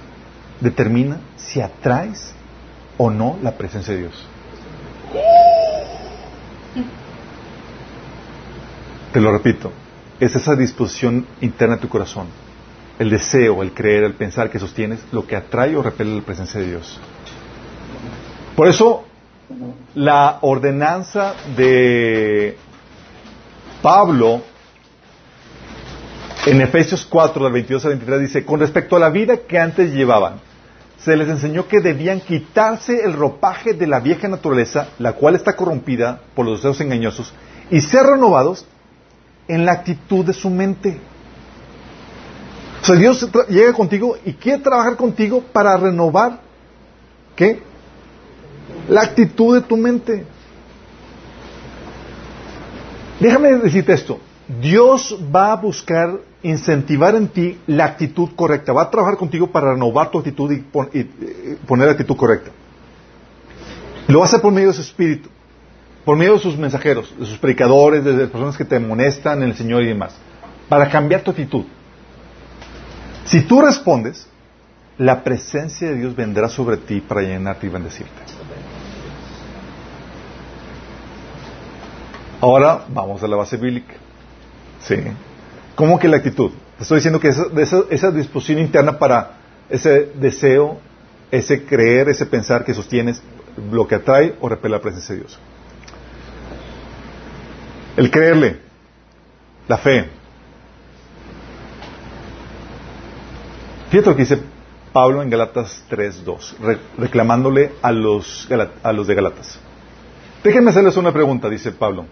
[0.59, 2.33] determina si atraes
[2.97, 4.27] o no la presencia de Dios.
[9.13, 9.71] Te lo repito,
[10.19, 12.27] es esa disposición interna de tu corazón
[13.01, 16.59] el deseo, el creer, el pensar que sostienes, lo que atrae o repele la presencia
[16.59, 16.99] de Dios.
[18.55, 19.05] Por eso,
[19.95, 22.57] la ordenanza de
[23.81, 24.43] Pablo
[26.45, 29.93] en Efesios 4, del 22 al 23, dice, con respecto a la vida que antes
[29.93, 30.39] llevaban,
[30.97, 35.55] se les enseñó que debían quitarse el ropaje de la vieja naturaleza, la cual está
[35.55, 37.33] corrompida por los deseos engañosos,
[37.69, 38.65] y ser renovados
[39.47, 40.99] en la actitud de su mente
[42.81, 46.39] o sea, Dios llega contigo y quiere trabajar contigo para renovar,
[47.35, 47.61] ¿qué?
[48.89, 50.25] La actitud de tu mente.
[53.19, 54.19] Déjame decirte esto.
[54.59, 58.73] Dios va a buscar incentivar en ti la actitud correcta.
[58.73, 60.59] Va a trabajar contigo para renovar tu actitud y,
[61.67, 62.51] poner la actitud correcta.
[64.07, 65.29] Lo hacer por medio de su espíritu,
[66.03, 69.49] por medio de sus mensajeros, de sus predicadores, de las personas que te amonestan en
[69.49, 70.15] el Señor y demás,
[70.67, 71.65] para cambiar tu actitud.
[73.25, 74.27] Si tú respondes,
[74.97, 78.11] la presencia de Dios vendrá sobre ti para llenarte y bendecirte.
[82.41, 83.93] Ahora vamos a la base bíblica.
[84.81, 84.95] Sí.
[85.81, 86.51] ¿Cómo que la actitud?
[86.77, 89.31] Te estoy diciendo que esa, disposición interna para
[89.67, 90.79] ese deseo,
[91.31, 93.23] ese creer, ese pensar que sostienes,
[93.71, 95.39] lo que atrae o repele la presencia de Dios.
[97.97, 98.59] El creerle,
[99.67, 100.07] la fe,
[103.89, 104.37] Fíjate lo que dice
[104.93, 108.47] Pablo en Galatas 3.2, reclamándole a los,
[108.83, 109.59] a los de Galatas.
[110.43, 112.05] Déjenme hacerles una pregunta, dice Pablo.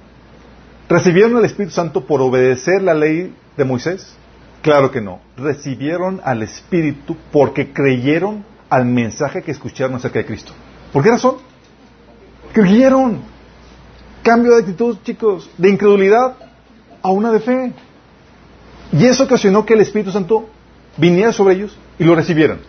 [0.89, 4.15] ¿Recibieron al Espíritu Santo por obedecer la ley de Moisés?
[4.63, 5.19] Claro que no.
[5.37, 10.51] Recibieron al Espíritu porque creyeron al mensaje que escucharon acerca de Cristo.
[10.91, 11.35] ¿Por qué razón?
[12.53, 13.21] Creyeron.
[14.23, 16.35] Cambio de actitud, chicos, de incredulidad
[17.03, 17.71] a una de fe.
[18.91, 20.49] Y eso ocasionó que el Espíritu Santo
[20.97, 22.61] viniera sobre ellos y lo recibieran.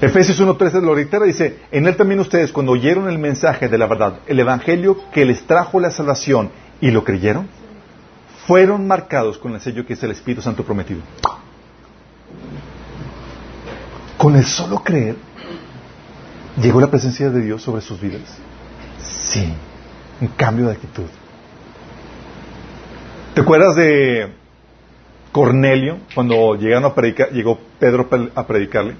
[0.00, 3.86] Efesios 1.13 lo reitera, dice, en él también ustedes cuando oyeron el mensaje de la
[3.86, 7.48] verdad, el evangelio que les trajo la salvación y lo creyeron,
[8.46, 11.02] fueron marcados con el sello que es el Espíritu Santo prometido.
[14.16, 15.16] con el solo creer,
[16.60, 18.38] llegó la presencia de Dios sobre sus vidas.
[18.98, 19.50] Sí,
[20.20, 21.06] un cambio de actitud.
[23.34, 24.30] ¿Te acuerdas de
[25.32, 28.96] Cornelio cuando llegaron a predicar, llegó Pedro a predicarle?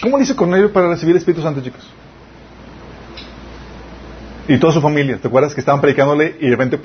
[0.00, 1.88] ¿Cómo le dice Cornelio para recibir el Espíritu Santo, chicos?
[4.46, 6.80] Y toda su familia, ¿te acuerdas que estaban predicándole y de repente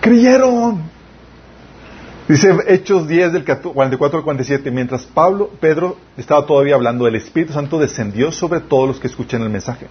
[0.00, 0.82] creyeron?
[2.26, 7.52] Dice Hechos 10 del 44 al 47, mientras Pablo, Pedro estaba todavía hablando, el Espíritu
[7.52, 9.88] Santo descendió sobre todos los que escuchan el mensaje.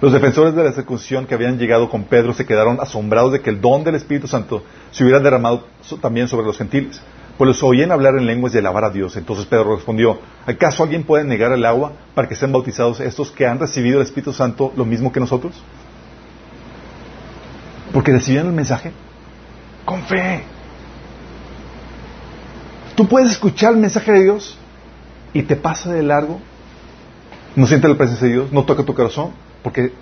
[0.00, 3.50] Los defensores de la circuncisión que habían llegado con Pedro se quedaron asombrados de que
[3.50, 5.64] el don del Espíritu Santo se hubiera derramado
[6.00, 7.00] también sobre los gentiles,
[7.36, 9.16] pues los oían hablar en lenguas y alabar a Dios.
[9.16, 13.46] Entonces Pedro respondió, ¿acaso alguien puede negar el agua para que sean bautizados estos que
[13.46, 15.54] han recibido el Espíritu Santo lo mismo que nosotros?
[17.92, 18.92] Porque recibieron el mensaje
[19.84, 20.42] con fe.
[22.94, 24.56] Tú puedes escuchar el mensaje de Dios
[25.34, 26.40] y te pasa de largo,
[27.54, 29.92] no sientes la presencia de Dios, no toca tu corazón, porque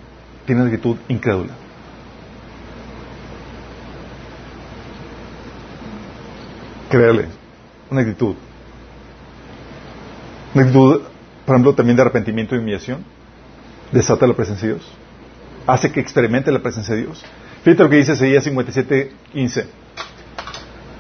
[0.46, 1.63] tienes actitud incrédula.
[6.94, 7.24] Créele,
[7.90, 8.36] una actitud.
[10.54, 11.02] Una actitud,
[11.44, 13.04] por ejemplo, también de arrepentimiento y humillación,
[13.90, 14.92] desata la presencia de Dios.
[15.66, 17.24] Hace que experimente la presencia de Dios.
[17.64, 19.66] Fíjate lo que dice Isaías 57, 15.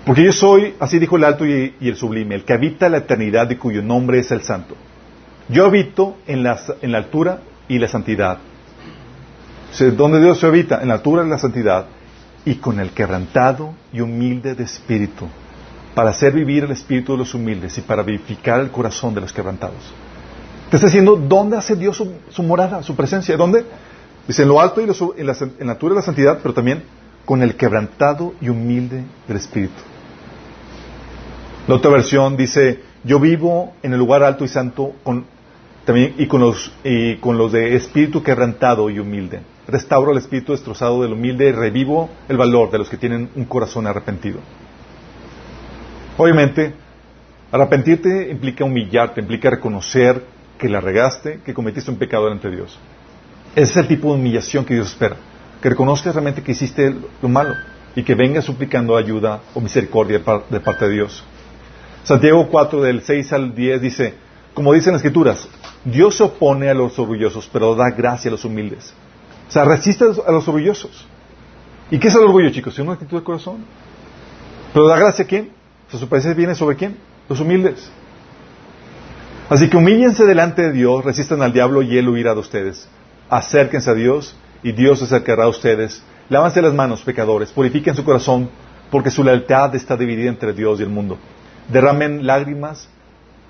[0.04, 3.48] Porque yo soy, así dijo el alto y, el sublime, el que habita la eternidad
[3.50, 4.74] y cuyo nombre es el santo.
[5.48, 8.38] Yo habito en la, en la altura y la santidad.
[9.96, 10.82] ¿Dónde Dios se habita?
[10.82, 11.86] En la altura y la santidad
[12.44, 15.28] y con el quebrantado y humilde de espíritu,
[15.94, 19.32] para hacer vivir el espíritu de los humildes y para vivificar el corazón de los
[19.32, 19.92] quebrantados.
[20.70, 23.36] Te está diciendo, ¿dónde hace Dios su, morada, su presencia?
[23.36, 23.64] ¿Dónde?
[24.26, 26.82] Dice, en lo alto y en, la, en la altura y la santidad, pero también
[27.24, 29.74] con el quebrantado y humilde del espíritu.
[31.68, 35.24] La otra versión dice, yo vivo en el lugar alto y santo con,
[35.84, 39.40] también, y, con los, y con los de espíritu quebrantado y humilde.
[39.68, 43.44] Restauro el espíritu destrozado del humilde y revivo el valor de los que tienen un
[43.44, 44.40] corazón arrepentido.
[46.16, 46.72] Obviamente,
[47.50, 50.22] arrepentirte implica humillarte, implica reconocer
[50.58, 52.78] que la regaste, que cometiste un pecado delante de Dios.
[53.54, 55.16] Ese es el tipo de humillación que Dios espera.
[55.60, 57.54] Que reconozcas realmente que hiciste lo malo
[57.96, 61.24] y que vengas suplicando ayuda o misericordia de parte de Dios.
[62.02, 64.14] Santiago 4 del 6 al 10 dice,
[64.52, 65.48] como dicen las escrituras,
[65.84, 68.92] Dios se opone a los orgullosos, pero da gracia a los humildes.
[69.48, 71.06] O sea, resiste a los orgullosos.
[71.90, 72.74] ¿Y qué es el orgullo, chicos?
[72.74, 73.64] Es una actitud de corazón.
[74.72, 75.50] Pero da gracia a quién?
[75.94, 76.96] O sea, su parecer viene sobre quién?
[77.28, 77.90] Los humildes.
[79.48, 82.88] Así que humíllense delante de Dios, resistan al diablo y él huirá de ustedes.
[83.30, 86.02] Acérquense a Dios y Dios se acercará a ustedes.
[86.28, 88.50] Lávanse las manos, pecadores, purifiquen su corazón,
[88.90, 91.18] porque su lealtad está dividida entre Dios y el mundo
[91.68, 92.88] derramen lágrimas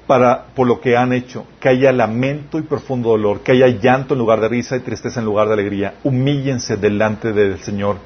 [0.06, 4.14] para, por lo que han hecho, que haya lamento y profundo dolor, que haya llanto
[4.14, 5.94] en lugar de risa y tristeza en lugar de alegría.
[6.04, 7.96] Humíllense delante del Señor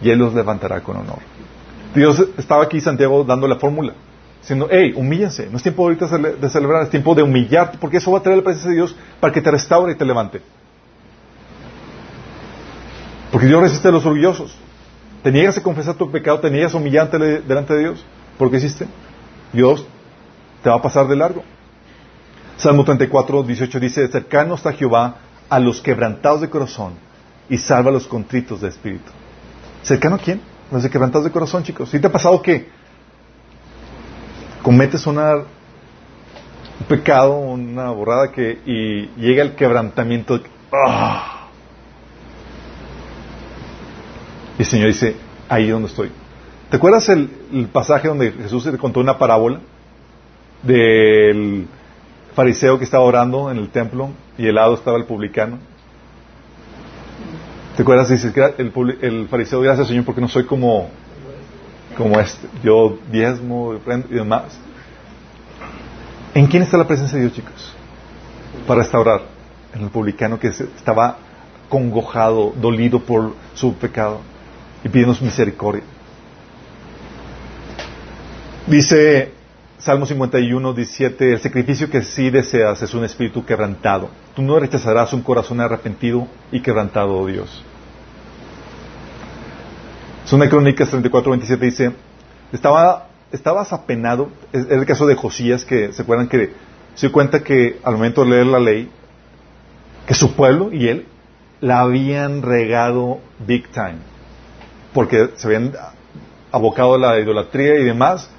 [0.00, 1.18] y Él los levantará con honor.
[1.94, 3.94] Dios estaba aquí, Santiago, dando la fórmula,
[4.40, 8.10] diciendo, hey, humíllense, no es tiempo ahorita de celebrar, es tiempo de humillarte, porque eso
[8.10, 10.40] va a traer la presencia de Dios para que te restaure y te levante.
[13.30, 14.54] Porque Dios resiste a los orgullosos.
[15.22, 18.04] Te niegas a confesar tu pecado, te niegas a humillarte delante de Dios.
[18.36, 18.86] ¿Por qué hiciste?
[19.52, 19.86] Dios
[20.62, 21.42] te va a pasar de largo.
[22.56, 25.16] Salmo 34, 18 dice, cercano está Jehová
[25.48, 26.94] a los quebrantados de corazón
[27.48, 29.10] y salva a los contritos de espíritu.
[29.82, 30.51] ¿Cercano a quién?
[30.72, 31.90] Los de quebrantados de corazón, chicos.
[31.90, 32.66] ¿Sí te ha pasado que
[34.62, 40.40] cometes una, un pecado, una borrada que, y llega el quebrantamiento?
[40.72, 41.48] ¡ah!
[44.58, 45.14] Y el Señor dice,
[45.46, 46.10] ahí donde estoy.
[46.70, 47.28] ¿Te acuerdas el,
[47.70, 49.60] pasaje donde Jesús te contó una parábola
[50.62, 51.66] del
[52.34, 54.08] fariseo que estaba orando en el templo
[54.38, 55.58] y al lado estaba el publicano?
[57.76, 58.10] ¿Te acuerdas?
[58.10, 60.90] Dices, el, el fariseo, gracias Señor porque no soy como,
[61.96, 62.46] como este.
[62.62, 64.58] Yo diezmo y demás.
[66.34, 67.74] ¿En quién está la presencia de Dios, chicos?
[68.66, 69.22] Para restaurar.
[69.74, 71.16] En el publicano que estaba
[71.70, 74.20] congojado, dolido por su pecado
[74.84, 75.82] y pidiendo misericordia.
[78.66, 79.32] Dice
[79.82, 84.10] Salmo 51, 17, el sacrificio que sí deseas es un espíritu quebrantado.
[84.36, 87.64] Tú no rechazarás un corazón arrepentido y quebrantado, oh Dios.
[90.24, 91.92] Segunda Crónicas 34, 27 dice,
[92.52, 96.54] estaba, estabas apenado, es, el caso de Josías, que se acuerdan que
[96.94, 98.88] se cuenta que al momento de leer la ley,
[100.06, 101.06] que su pueblo y él
[101.60, 103.98] la habían regado big time,
[104.94, 105.72] porque se habían
[106.52, 108.30] abocado a la idolatría y demás,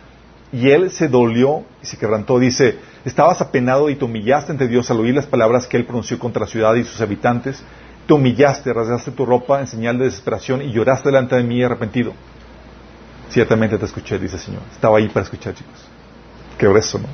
[0.53, 2.39] y él se dolió y se quebrantó.
[2.39, 6.17] Dice, Estabas apenado y te humillaste ante Dios al oír las palabras que Él pronunció
[6.17, 7.61] contra la ciudad y sus habitantes.
[8.07, 12.13] Te humillaste, rasgaste tu ropa en señal de desesperación y lloraste delante de mí arrepentido.
[13.29, 14.61] Ciertamente te escuché, dice el Señor.
[14.71, 15.85] Estaba ahí para escuchar, chicos.
[16.57, 17.07] Qué grueso, ¿no?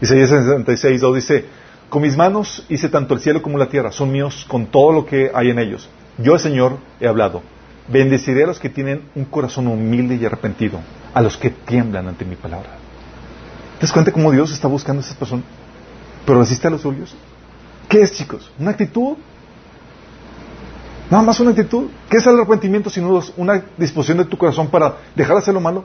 [0.00, 1.44] Isaías 66, 2 dice,
[1.88, 5.04] con mis manos hice tanto el cielo como la tierra, son míos con todo lo
[5.06, 5.88] que hay en ellos.
[6.18, 7.42] Yo, el Señor, he hablado.
[7.88, 10.80] Bendeciré a los que tienen un corazón humilde y arrepentido,
[11.12, 12.70] a los que tiemblan ante mi palabra.
[13.78, 15.44] ¿Te das cuenta cómo Dios está buscando a esas personas?
[16.26, 17.14] Pero resiste a los suyos.
[17.88, 18.50] ¿Qué es, chicos?
[18.58, 19.16] ¿Una actitud?
[21.10, 21.88] Nada más una actitud.
[22.08, 25.60] ¿Qué es el arrepentimiento sino una disposición de tu corazón para dejar de hacer lo
[25.60, 25.84] malo,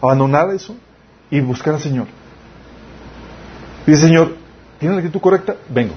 [0.00, 0.74] abandonar eso
[1.30, 2.06] y buscar al Señor?
[3.86, 4.36] Dice Señor,
[4.78, 5.56] ¿tiene la actitud correcta?
[5.68, 5.94] Vengo.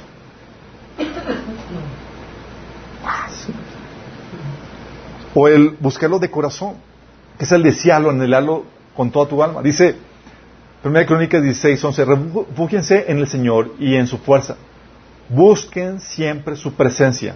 [5.33, 6.75] O el buscarlo de corazón,
[7.37, 8.65] que es el desearlo, anhelarlo
[8.95, 9.61] con toda tu alma.
[9.61, 9.95] Dice
[10.81, 14.57] Primera Crónica 16, 11, refúgiense en el Señor y en su fuerza.
[15.29, 17.35] Busquen siempre su presencia.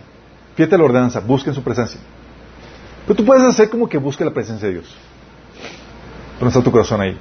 [0.56, 2.00] Fíjate la ordenanza, busquen su presencia.
[3.06, 4.96] Pero tú puedes hacer como que busque la presencia de Dios.
[6.34, 7.16] Pero no está tu corazón ahí.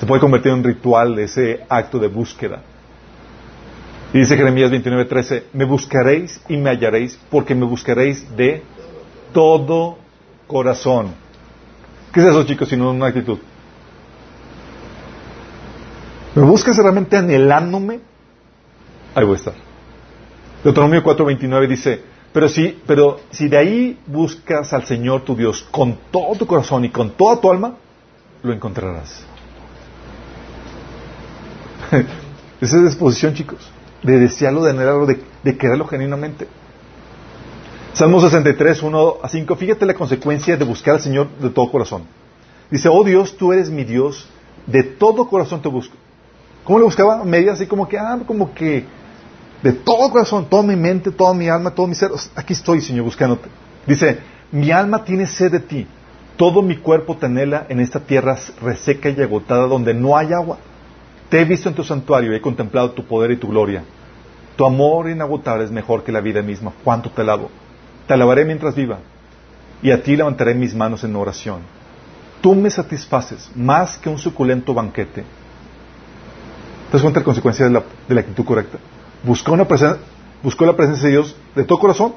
[0.00, 2.62] Se puede convertir en un ritual ese acto de búsqueda.
[4.14, 8.62] Y dice Jeremías 29, 13, me buscaréis y me hallaréis porque me buscaréis de
[9.32, 9.98] todo
[10.46, 11.14] corazón.
[12.12, 13.38] ¿Qué es eso, chicos, sino una actitud?
[16.34, 18.00] ¿Me buscas realmente anhelándome?
[19.14, 19.54] Ahí voy a estar.
[20.62, 25.98] Deuteronomio 4:29 dice, pero si, pero si de ahí buscas al Señor tu Dios con
[26.10, 27.74] todo tu corazón y con toda tu alma,
[28.42, 29.24] lo encontrarás.
[32.60, 33.70] Esa es disposición, chicos,
[34.02, 36.48] de desearlo, de anhelarlo, de, de quererlo genuinamente.
[37.98, 39.56] Salmo 63, 1 a 5.
[39.56, 42.04] Fíjate la consecuencia de buscar al Señor de todo corazón.
[42.70, 44.28] Dice, oh Dios, tú eres mi Dios,
[44.68, 45.96] de todo corazón te busco.
[46.62, 47.24] ¿Cómo le buscaba?
[47.24, 48.84] Media así como que, ah, como que
[49.64, 52.12] de todo corazón, toda mi mente, toda mi alma, todo mi ser.
[52.36, 53.48] Aquí estoy, Señor, buscándote.
[53.84, 54.20] Dice,
[54.52, 55.84] mi alma tiene sed de ti.
[56.36, 60.58] Todo mi cuerpo te anhela en esta tierra reseca y agotada donde no hay agua.
[61.28, 63.82] Te he visto en tu santuario y he contemplado tu poder y tu gloria.
[64.54, 66.72] Tu amor inagotable es mejor que la vida misma.
[66.84, 67.50] ¿Cuánto te alabo?
[68.08, 68.98] Te alabaré mientras viva
[69.82, 71.60] y a ti levantaré mis manos en oración.
[72.40, 75.22] Tú me satisfaces más que un suculento banquete.
[75.22, 78.78] ¿Te das cuenta de la consecuencia de la, actitud correcta?
[79.22, 79.66] Buscó, una
[80.42, 82.14] buscó la presencia de Dios de todo corazón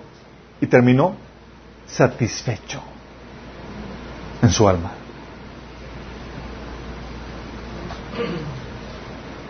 [0.62, 1.16] y terminó
[1.86, 2.82] satisfecho
[4.42, 4.92] en su alma.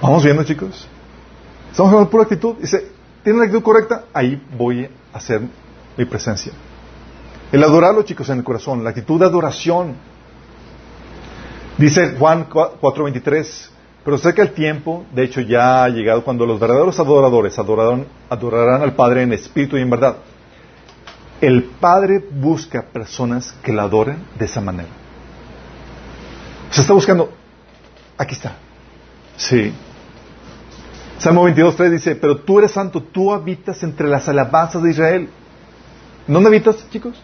[0.01, 0.88] Vamos viendo, chicos.
[1.69, 2.56] Estamos hablando de pura actitud.
[2.60, 2.88] Dice,
[3.23, 4.06] ¿tiene la actitud correcta?
[4.12, 5.41] Ahí voy a hacer
[5.97, 6.54] mi presencia.
[7.51, 9.95] El adorarlo, chicos, en el corazón, la actitud de adoración.
[11.77, 13.69] Dice Juan 4:23,
[14.04, 18.82] pero que el tiempo, de hecho, ya ha llegado cuando los verdaderos adoradores adorarán, adorarán
[18.82, 20.17] al Padre en espíritu y en verdad.
[21.39, 24.89] El Padre busca personas que la adoren de esa manera.
[26.69, 27.32] Se está buscando.
[28.17, 28.56] Aquí está.
[29.36, 29.73] Sí.
[31.17, 35.30] Salmo 22.3 dice, pero tú eres santo, tú habitas entre las alabanzas de Israel.
[36.27, 37.15] ¿Dónde habitas, chicos?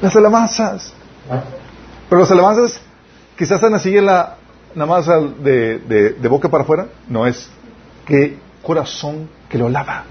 [0.00, 0.92] Las alabanzas.
[2.08, 2.80] Pero las alabanzas
[3.36, 4.36] quizás van así la,
[4.74, 5.78] nada más de,
[6.18, 6.86] de, boca para afuera.
[7.08, 7.48] No es
[8.06, 10.04] que corazón que lo lava.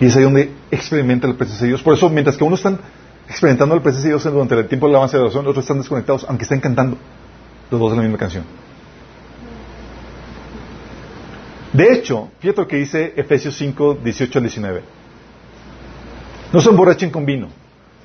[0.00, 1.82] Y es ahí donde experimenta la presencia de Dios.
[1.82, 2.78] Por eso, mientras que uno están
[3.28, 5.78] experimentando la presencia de Dios durante el tiempo de la alabanza de oración, otros están
[5.78, 6.96] desconectados, aunque estén cantando
[7.70, 8.44] los dos en la misma canción.
[11.72, 14.97] De hecho, fíjate lo que dice Efesios 5, 18 al 19.
[16.52, 17.48] No se emborrachen con vino,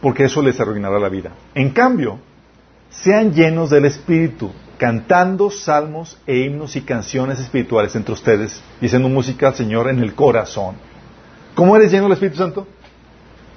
[0.02, 1.32] porque eso les arruinará la vida.
[1.56, 2.20] En cambio,
[2.90, 9.08] sean llenos del Espíritu, cantando salmos e himnos y canciones espirituales entre ustedes y haciendo
[9.08, 10.76] música al Señor en el corazón.
[11.56, 12.68] ¿Cómo eres lleno del Espíritu Santo?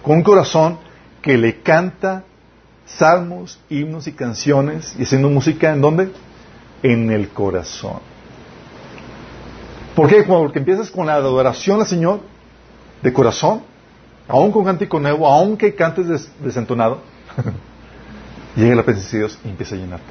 [0.02, 0.78] Con un corazón
[1.20, 2.22] que le canta
[2.84, 6.12] salmos, himnos y canciones y haciendo música en dónde?
[6.84, 7.98] En el corazón.
[9.96, 10.22] ¿Por qué?
[10.22, 12.20] Porque empiezas con la adoración al Señor
[13.02, 13.62] de corazón
[14.28, 17.00] aún con cántico nuevo, aunque cantes desentonado,
[18.56, 20.06] llega la presencia de Dios y empieza a llenarte.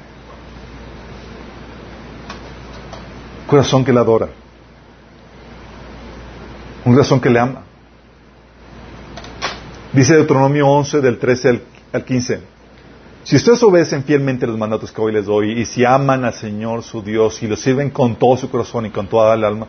[3.46, 4.28] Corazón que le adora.
[6.84, 7.62] Un corazón que le ama.
[9.92, 11.62] Dice Deuteronomio 11 del 13
[11.92, 12.40] al 15.
[13.24, 16.82] Si ustedes obedecen fielmente los mandatos que hoy les doy y si aman al Señor
[16.82, 19.66] su Dios y lo sirven con todo su corazón y con toda el alma,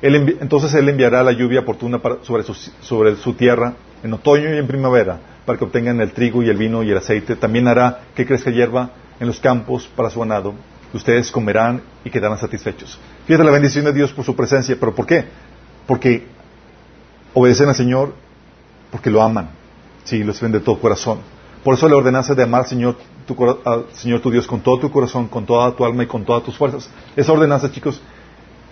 [0.00, 5.58] entonces Él enviará la lluvia oportuna sobre su tierra en otoño y en primavera para
[5.58, 7.36] que obtengan el trigo y el vino y el aceite.
[7.36, 10.54] También hará que crezca hierba en los campos para su ganado
[10.92, 12.98] Ustedes comerán y quedarán satisfechos.
[13.26, 15.24] Fíjate la bendición de Dios por su presencia, pero ¿por qué?
[15.86, 16.26] Porque
[17.32, 18.12] obedecen al Señor
[18.90, 19.50] porque lo aman.
[20.02, 21.18] Sí, lo sirven de todo corazón.
[21.62, 22.96] Por eso la ordenanza de amar al Señor,
[23.26, 26.24] tu, al Señor tu Dios con todo tu corazón, con toda tu alma y con
[26.24, 26.90] todas tus fuerzas.
[27.14, 28.00] Esa ordenanza, chicos,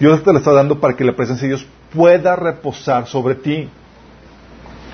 [0.00, 3.68] Dios te la está dando para que la presencia de Dios pueda reposar sobre ti.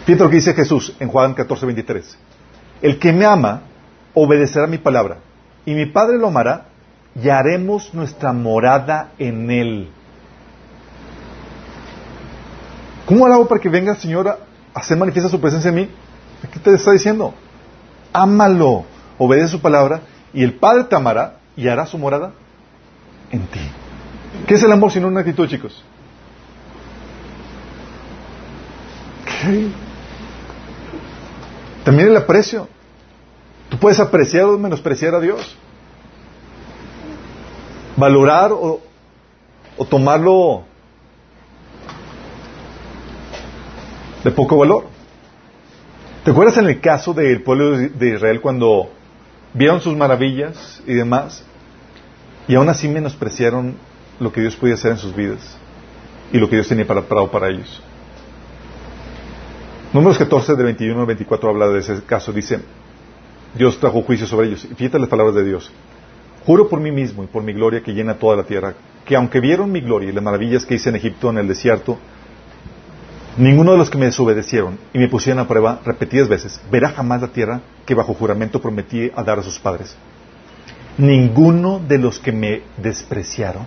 [0.04, 2.18] Fíjate lo que dice Jesús en Juan 14, 23.
[2.82, 3.62] El que me ama
[4.12, 5.18] obedecerá mi palabra,
[5.64, 6.66] y mi Padre lo amará,
[7.20, 9.88] y haremos nuestra morada en él.
[13.06, 14.38] ¿Cómo hago para que venga el Señor a
[14.74, 15.88] hacer manifiesta su presencia en mí?
[16.52, 17.32] ¿Qué te está diciendo?
[18.12, 18.84] Ámalo,
[19.16, 20.02] obedece su palabra,
[20.34, 22.32] y el Padre te amará y hará su morada
[23.30, 23.60] en ti.
[24.46, 25.82] ¿Qué es el amor sino una actitud, chicos?
[29.24, 29.83] ¿Qué?
[31.84, 32.66] También el aprecio.
[33.68, 35.56] Tú puedes apreciar o menospreciar a Dios.
[37.96, 38.80] Valorar o,
[39.88, 40.64] tomarlo
[44.24, 44.86] de poco valor.
[46.24, 48.88] ¿Te acuerdas en el caso del pueblo de Israel cuando
[49.52, 51.44] vieron sus maravillas y demás
[52.48, 53.76] y aún así menospreciaron
[54.18, 55.56] lo que Dios podía hacer en sus vidas
[56.32, 57.82] y lo que Dios tenía preparado para ellos?
[59.94, 62.32] Números 14, de 21 al 24 habla de ese caso.
[62.32, 62.58] Dice,
[63.56, 64.64] Dios trajo juicio sobre ellos.
[64.64, 65.70] Y fíjate las palabras de Dios.
[66.44, 68.74] Juro por mí mismo y por mi gloria que llena toda la tierra,
[69.04, 71.96] que aunque vieron mi gloria y las maravillas que hice en Egipto en el desierto,
[73.38, 77.22] ninguno de los que me desobedecieron y me pusieron a prueba repetidas veces verá jamás
[77.22, 79.96] la tierra que bajo juramento prometí a dar a sus padres.
[80.98, 83.64] Ninguno de los que me despreciaron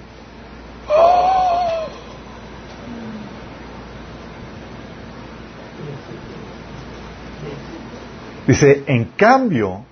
[8.48, 9.84] Dice, en cambio,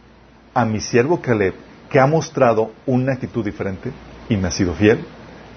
[0.53, 1.53] a mi siervo Caleb,
[1.89, 3.91] que ha mostrado una actitud diferente
[4.29, 5.05] y me ha sido fiel,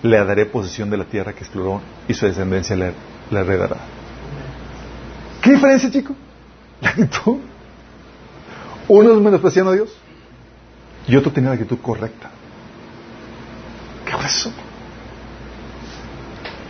[0.02, 2.92] le daré posesión de la tierra que exploró y su descendencia le,
[3.30, 3.76] heredará.
[5.42, 6.14] ¿Qué diferencia, chico?
[6.80, 7.38] La actitud.
[8.88, 9.90] Unos menospreciando a Dios
[11.06, 12.30] y otro tenía la actitud correcta.
[14.04, 14.52] ¿Qué es eso?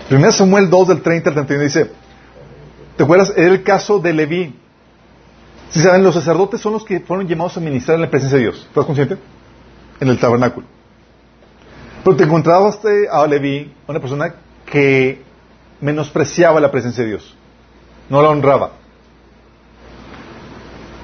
[0.09, 1.93] Primero Samuel 2 del 30 al 31 dice,
[2.99, 3.33] ¿te acuerdas?
[3.37, 4.55] Era el caso de Leví.
[5.71, 8.45] Si saben, los sacerdotes son los que fueron llamados a ministrar en la presencia de
[8.45, 8.67] Dios.
[8.69, 9.17] ¿Estás consciente?
[10.01, 10.67] En el tabernáculo.
[12.03, 12.81] Pero te encontrabas
[13.11, 14.35] a Leví, una persona
[14.67, 15.23] que
[15.81, 17.37] menospreciaba la presencia de Dios.
[18.11, 18.73] No la honraba.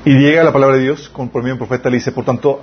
[0.07, 2.61] Y llega la palabra de Dios, con por profeta le dice, por tanto,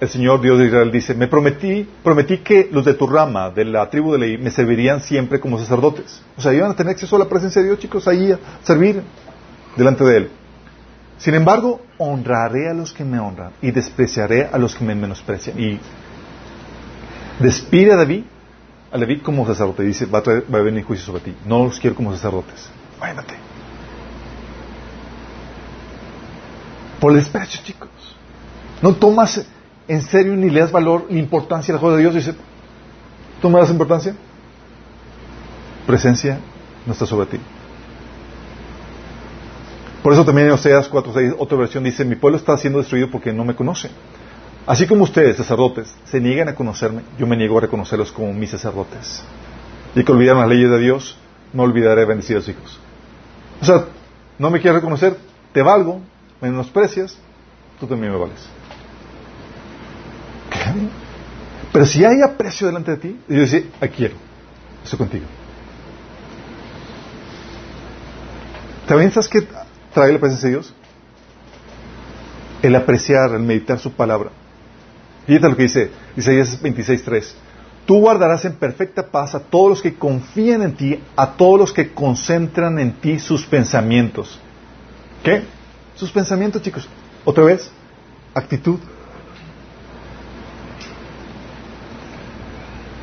[0.00, 3.66] el Señor Dios de Israel dice, me prometí, prometí que los de tu rama, de
[3.66, 6.22] la tribu de Leví, me servirían siempre como sacerdotes.
[6.38, 9.02] O sea, iban a tener acceso a la presencia de Dios, chicos, ahí a servir
[9.76, 10.30] delante de Él.
[11.18, 15.60] Sin embargo, honraré a los que me honran y despreciaré a los que me menosprecian.
[15.60, 15.78] Y
[17.38, 18.24] despide a David,
[18.90, 19.82] a David como sacerdote.
[19.82, 21.36] Dice, va a, traer, va a venir juicio sobre ti.
[21.44, 22.70] No los quiero como sacerdotes.
[22.98, 23.47] Váyate.
[27.00, 27.88] Por el desprecio, chicos.
[28.82, 29.44] No tomas
[29.86, 32.14] en serio ni le das valor ni importancia a la cosa de Dios.
[32.14, 32.34] Dice,
[33.40, 34.14] ¿tú me das importancia?
[35.86, 36.38] Presencia
[36.86, 37.38] no está sobre ti.
[40.02, 43.32] Por eso también en Oseas 4.6, otra versión dice, mi pueblo está siendo destruido porque
[43.32, 43.90] no me conoce.
[44.66, 48.50] Así como ustedes, sacerdotes, se niegan a conocerme, yo me niego a reconocerlos como mis
[48.50, 49.24] sacerdotes.
[49.94, 51.18] Y que olvidaron las leyes de Dios,
[51.52, 52.78] no olvidaré bendecidos hijos.
[53.60, 53.86] O sea,
[54.38, 55.16] no me quieres reconocer,
[55.52, 56.00] te valgo,
[56.40, 57.16] me menosprecias,
[57.80, 58.48] tú también me vales.
[61.72, 64.14] Pero si hay aprecio delante de ti, yo decir, aquí quiero,
[64.82, 65.26] estoy contigo.
[68.86, 69.46] ¿También sabes que
[69.92, 70.74] trae la presencia de Dios?
[72.62, 74.30] El apreciar, el meditar su palabra.
[75.26, 77.34] Fíjate lo que dice Isaías 26.3.
[77.84, 81.72] Tú guardarás en perfecta paz a todos los que confían en ti, a todos los
[81.72, 84.40] que concentran en ti sus pensamientos.
[85.22, 85.42] ¿Qué?
[85.98, 86.88] Sus pensamientos, chicos.
[87.24, 87.70] Otra vez,
[88.32, 88.78] actitud.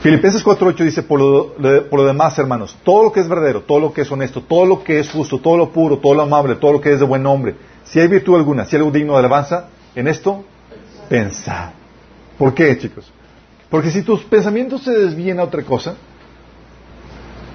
[0.02, 1.56] Filipenses 4.8 dice, por lo,
[1.89, 4.66] por lo, demás, hermanos, todo lo que es verdadero, todo lo que es honesto, todo
[4.66, 7.06] lo que es justo, todo lo puro, todo lo amable, todo lo que es de
[7.06, 10.46] buen nombre, si hay virtud alguna, si hay algo digno de alabanza, en esto,
[11.10, 11.72] pensad.
[12.38, 13.12] ¿Por qué, chicos?
[13.70, 15.96] Porque si tus pensamientos se desvían a otra cosa,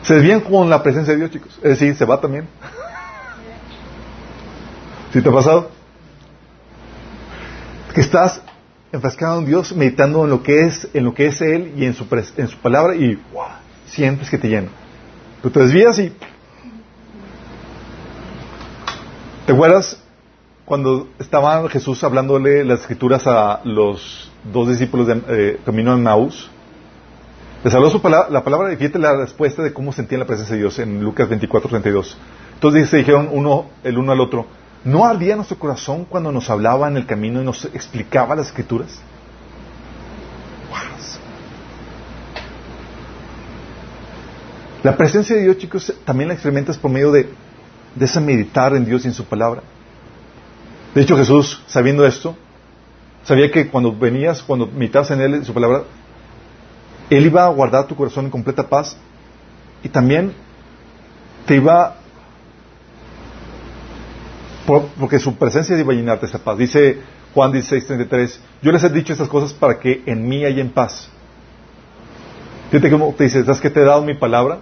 [0.03, 1.55] se desvían con la presencia de Dios, chicos.
[1.63, 2.49] Es decir, se va también.
[5.13, 5.71] ¿Sí te ha pasado?
[7.93, 8.41] Que estás
[8.93, 11.95] enfrascado en Dios, meditando en lo que es, en lo que es Él y en
[11.95, 12.07] su,
[12.37, 13.47] en su palabra y wow,
[13.87, 14.69] sientes que te llena.
[15.43, 16.13] Tú te desvías y...
[19.47, 20.01] ¿Te acuerdas
[20.65, 26.49] cuando estaba Jesús hablándole las escrituras a los dos discípulos de eh, camino de Maús,
[27.65, 30.55] les habló su palabra, la palabra y fíjate la respuesta de cómo sentían la presencia
[30.55, 32.17] de Dios en Lucas 24, 32.
[32.55, 34.47] Entonces se dijeron uno, el uno al otro,
[34.85, 39.01] ¿no ardía nuestro corazón cuando nos hablaba en el camino y nos explicaba las escrituras?
[44.83, 47.29] La presencia de Dios, chicos, también la experimentas por medio de,
[47.95, 49.63] de meditar en Dios y en su palabra.
[50.95, 52.35] De hecho, Jesús, sabiendo esto,
[53.25, 55.83] sabía que cuando venías, cuando meditabas en Él, en su palabra,
[57.11, 58.97] Él iba a guardar tu corazón en completa paz
[59.83, 60.33] y también
[61.47, 61.97] te iba,
[64.99, 66.59] porque su presencia iba a llenarte esa paz.
[66.59, 66.99] Dice
[67.35, 71.09] Juan 16:33, yo les he dicho estas cosas para que en mí haya en paz.
[72.71, 74.61] Fíjate cómo te dice, ¿sabes que te he dado mi palabra?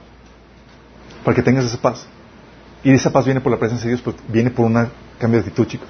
[1.25, 2.07] Para que tengas esa paz.
[2.83, 4.75] Y esa paz viene por la presencia de Dios, viene por un
[5.19, 5.89] cambio de actitud, chicos.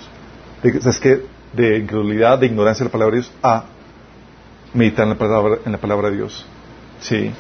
[0.81, 1.23] ¿Sabes qué?
[1.53, 3.65] De incredulidad, de ignorancia de la palabra de Dios, a
[4.75, 6.45] meditar en la palabra, en la palabra de Dios.
[7.01, 7.31] Sí.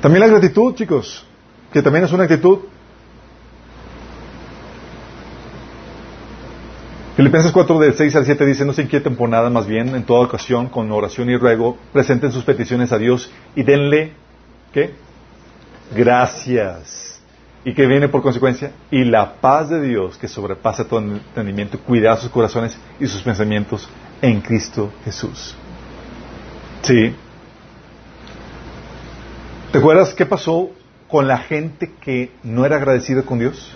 [0.00, 1.24] También la gratitud, chicos,
[1.72, 2.60] que también es una actitud.
[7.16, 10.04] Filipenses 4 del 6 al 7 dice, no se inquieten por nada, más bien en
[10.04, 14.14] toda ocasión, con oración y ruego, presenten sus peticiones a Dios y denle,
[14.72, 14.94] ¿qué?
[15.94, 17.12] Gracias
[17.64, 22.16] y que viene por consecuencia, y la paz de Dios que sobrepasa todo entendimiento, cuida
[22.16, 23.88] sus corazones y sus pensamientos
[24.20, 25.54] en Cristo Jesús.
[26.82, 27.14] Sí.
[29.70, 30.70] ¿Te acuerdas qué pasó
[31.08, 33.72] con la gente que no era agradecida con Dios?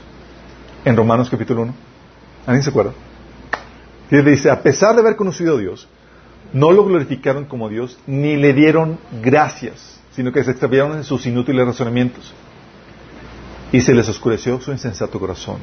[0.85, 1.75] En Romanos capítulo 1.
[2.47, 2.93] ¿Alguien se acuerda?
[4.11, 5.89] Y dice, a pesar de haber conocido a Dios,
[6.53, 11.27] no lo glorificaron como Dios, ni le dieron gracias, sino que se extraviaron en sus
[11.27, 12.33] inútiles razonamientos
[13.73, 15.57] y se les oscureció su insensato corazón.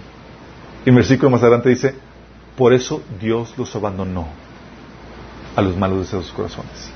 [0.85, 1.95] Y el versículo más adelante dice,
[2.57, 4.27] por eso Dios los abandonó
[5.55, 6.91] a los malos deseos de sus corazones.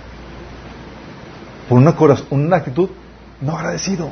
[1.70, 1.96] Por una,
[2.30, 2.90] una actitud
[3.42, 4.10] no agradecido.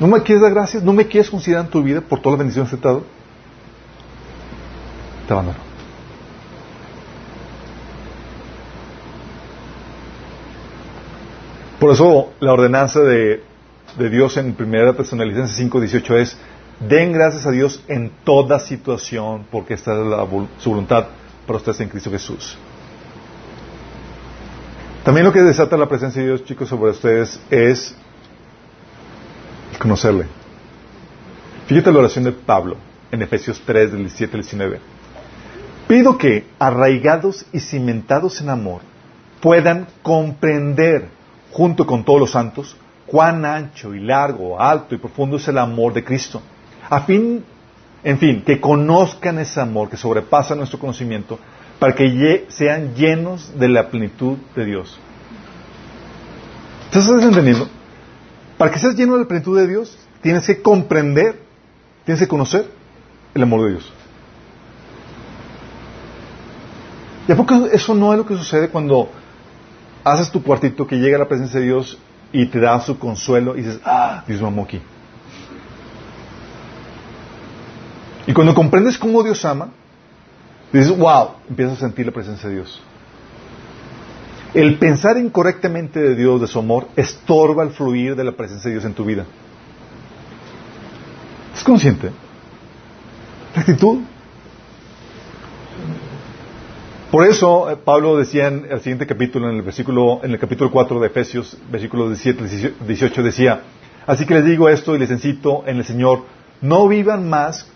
[0.00, 0.82] ¿No me quieres dar gracias?
[0.82, 3.04] ¿No me quieres considerar en tu vida por todas las bendiciones que te he dado?
[11.80, 13.42] Por eso la ordenanza de
[13.96, 16.36] de Dios en Primera Tesalonicenses 5:18 es
[16.80, 20.26] den gracias a Dios en toda situación porque esta es la,
[20.58, 21.06] su voluntad
[21.46, 22.56] para ustedes en Cristo Jesús.
[25.04, 27.94] También lo que desata la presencia de Dios, chicos, sobre ustedes es
[29.78, 30.26] conocerle.
[31.66, 32.76] Fíjate la oración de Pablo
[33.10, 34.80] en Efesios 3, del 17 al 19.
[35.86, 38.80] Pido que, arraigados y cimentados en amor,
[39.40, 41.08] puedan comprender,
[41.52, 42.76] junto con todos los santos,
[43.06, 46.40] cuán ancho y largo, alto y profundo es el amor de Cristo.
[46.88, 47.44] A fin,
[48.02, 51.38] en fin, que conozcan ese amor que sobrepasa nuestro conocimiento
[51.78, 54.98] para que sean llenos de la plenitud de Dios.
[56.86, 57.68] ¿Estás entendiendo?
[58.56, 61.42] Para que seas lleno de la plenitud de Dios, tienes que comprender,
[62.04, 62.66] tienes que conocer
[63.34, 63.92] el amor de Dios.
[67.26, 69.08] ¿Y a poco eso no es lo que sucede cuando
[70.04, 71.98] haces tu cuartito, que llega a la presencia de Dios
[72.32, 74.80] y te da su consuelo y dices, ah, Dios me amó aquí.
[78.26, 79.68] Y cuando comprendes cómo Dios ama,
[80.72, 82.82] dices, wow, empiezas a sentir la presencia de Dios.
[84.52, 88.76] El pensar incorrectamente de Dios, de su amor, estorba el fluir de la presencia de
[88.76, 89.24] Dios en tu vida.
[91.54, 92.10] ¿Es consciente?
[93.54, 94.00] La actitud
[97.14, 100.72] por eso eh, Pablo decía en el siguiente capítulo, en el versículo, en el capítulo
[100.72, 103.60] 4 de Efesios, versículo 17, 18, decía,
[104.04, 106.24] así que les digo esto y les incito en el Señor,
[106.60, 107.68] no vivan más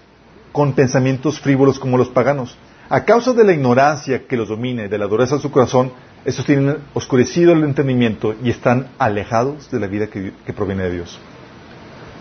[0.51, 2.59] con pensamientos frívolos como los paganos.
[2.89, 5.93] A causa de la ignorancia que los domine, de la dureza de su corazón,
[6.24, 10.95] estos tienen oscurecido el entendimiento y están alejados de la vida que, que proviene de
[10.95, 11.16] Dios.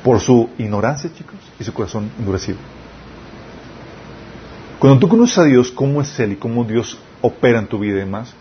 [0.04, 2.60] Por su ignorancia, chicos, y su corazón endurecido.
[4.78, 7.96] Cuando tú conoces a Dios, cómo es Él y cómo Dios opera en tu vida
[7.96, 8.34] y demás,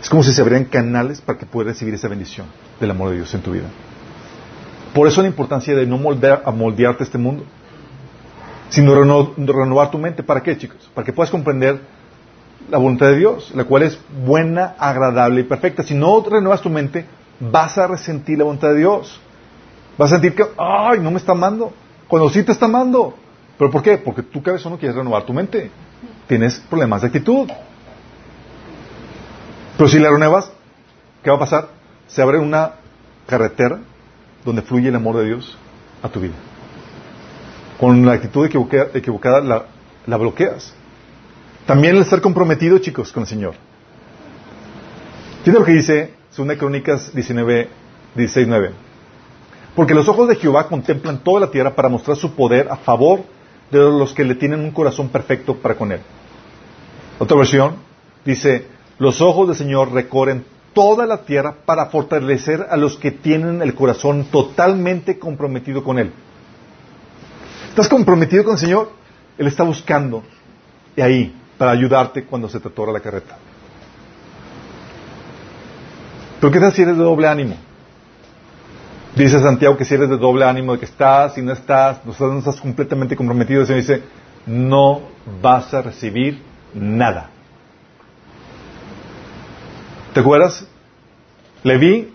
[0.00, 2.46] es como si se abrieran canales para que puedas recibir esa bendición
[2.80, 3.68] del amor de Dios en tu vida.
[4.94, 7.44] Por eso la importancia de no moldear, a moldearte a este mundo,
[8.70, 8.94] sino
[9.36, 10.22] renovar tu mente.
[10.22, 10.90] ¿Para qué, chicos?
[10.94, 11.80] Para que puedas comprender
[12.70, 15.82] la voluntad de Dios, la cual es buena, agradable y perfecta.
[15.82, 17.04] Si no renuevas tu mente,
[17.38, 19.20] vas a resentir la voluntad de Dios.
[19.98, 21.72] Vas a sentir que, ay, no me está amando.
[22.08, 23.14] Cuando sí te está amando.
[23.58, 23.98] ¿Pero por qué?
[23.98, 25.70] Porque tú, cabezón, no quieres renovar tu mente.
[26.26, 27.48] Tienes problemas de actitud.
[29.80, 30.52] Pero si la renuevas,
[31.24, 31.68] ¿qué va a pasar?
[32.06, 32.72] Se abre una
[33.26, 33.80] carretera
[34.44, 35.56] donde fluye el amor de Dios
[36.02, 36.34] a tu vida.
[37.78, 39.40] con la actitud equivocada,
[40.06, 40.74] la, bloqueas.
[41.64, 43.54] También el estar comprometido, chicos, con el Señor.
[45.44, 47.70] Fíjate lo que dice 2 Crónicas 19,
[48.16, 48.72] 16, 9.
[49.74, 53.20] Porque los ojos de Jehová contemplan toda la tierra para mostrar su poder a favor
[53.70, 56.00] de los que le tienen un corazón perfecto para con él.
[57.18, 57.76] Otra versión
[58.26, 58.66] dice,
[59.00, 60.44] los ojos del Señor recorren
[60.74, 66.12] toda la tierra para fortalecer a los que tienen el corazón totalmente comprometido con Él.
[67.70, 68.92] ¿Estás comprometido con el Señor?
[69.38, 70.22] Él está buscando
[70.94, 73.38] y ahí para ayudarte cuando se te atora la carreta.
[76.38, 77.56] Pero ¿qué tal si eres de doble ánimo?
[79.16, 82.12] Dice Santiago que si eres de doble ánimo, de que estás y no estás, no
[82.12, 84.02] estás, no estás completamente comprometido, se dice,
[84.44, 85.00] no
[85.42, 86.42] vas a recibir
[86.74, 87.30] nada.
[90.12, 90.66] ¿Te acuerdas?
[91.62, 92.12] Leví,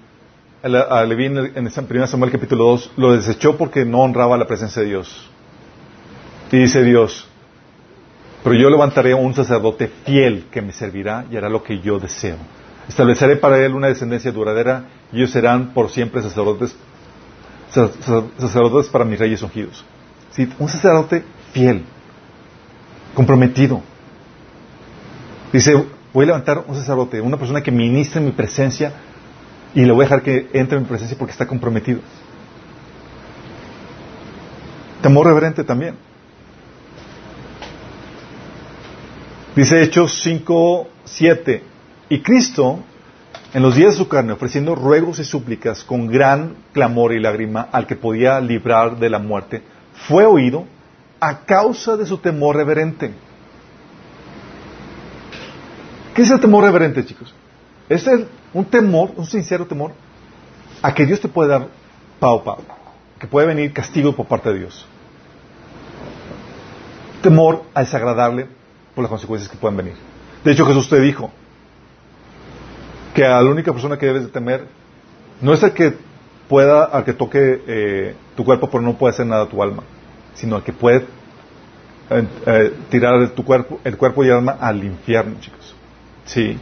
[0.64, 4.82] a Leví en, en 1 Samuel capítulo 2, lo desechó porque no honraba la presencia
[4.82, 5.30] de Dios.
[6.52, 7.28] Y dice Dios,
[8.44, 11.98] pero yo levantaré a un sacerdote fiel que me servirá y hará lo que yo
[12.00, 12.38] deseo.
[12.88, 16.76] Estableceré para él una descendencia duradera y ellos serán por siempre sacerdotes,
[17.72, 19.84] sacerdotes para mis reyes ungidos.
[20.32, 20.50] ¿Sí?
[20.60, 21.24] Un sacerdote
[21.54, 21.84] fiel,
[23.14, 23.82] comprometido.
[25.54, 25.86] Dice,
[26.16, 28.94] voy a levantar un sacerdote, una persona que ministre mi presencia
[29.74, 32.00] y le voy a dejar que entre en mi presencia porque está comprometido.
[35.02, 35.96] Temor reverente también.
[39.58, 41.64] Dice Hechos 5, 7.
[42.08, 42.80] Y Cristo,
[43.54, 47.68] en los días de su carne, ofreciendo ruegos y súplicas con gran clamor y lágrima
[47.74, 49.64] al que podía librar de la muerte,
[50.08, 50.66] fue oído
[51.20, 53.12] a causa de su temor reverente.
[56.16, 57.36] ¿Qué es el temor reverente, chicos?
[57.90, 58.10] Es
[58.54, 59.92] un temor, un sincero temor,
[60.82, 61.68] a que Dios te puede dar
[62.22, 62.64] pao pao,
[63.20, 64.88] que puede venir castigo por parte de Dios.
[67.22, 68.48] Temor a desagradable
[68.96, 69.96] por las consecuencias que pueden venir.
[70.46, 71.32] De hecho, Jesús te dijo
[73.14, 74.68] que a la única persona que debes de temer
[75.42, 75.98] no es el que
[76.48, 79.84] pueda, al que toque eh, tu cuerpo, pero no puede hacer nada a tu alma,
[80.34, 81.08] sino al que puede
[82.10, 85.65] eh, eh, tirar tu cuerpo, el cuerpo y el alma al infierno, chicos.
[86.26, 86.58] Sí.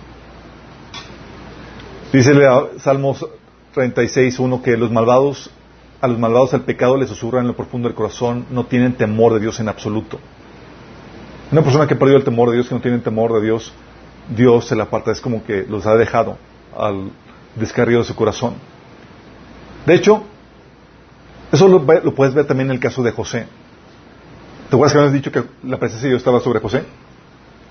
[2.11, 2.33] Dice
[2.79, 3.25] Salmos
[3.73, 5.49] 36, 1 que los malvados,
[6.01, 9.33] a los malvados el pecado les susurra en lo profundo del corazón, no tienen temor
[9.33, 10.19] de Dios en absoluto.
[11.51, 13.73] Una persona que ha perdido el temor de Dios, que no tiene temor de Dios,
[14.35, 16.37] Dios se la aparta, es como que los ha dejado
[16.77, 17.11] al
[17.55, 18.55] descarrío de su corazón.
[19.85, 20.23] De hecho,
[21.51, 21.85] eso lo,
[22.15, 23.45] puedes ver también en el caso de José.
[24.69, 26.83] ¿Te acuerdas que habíamos dicho que la presencia de Dios estaba sobre José?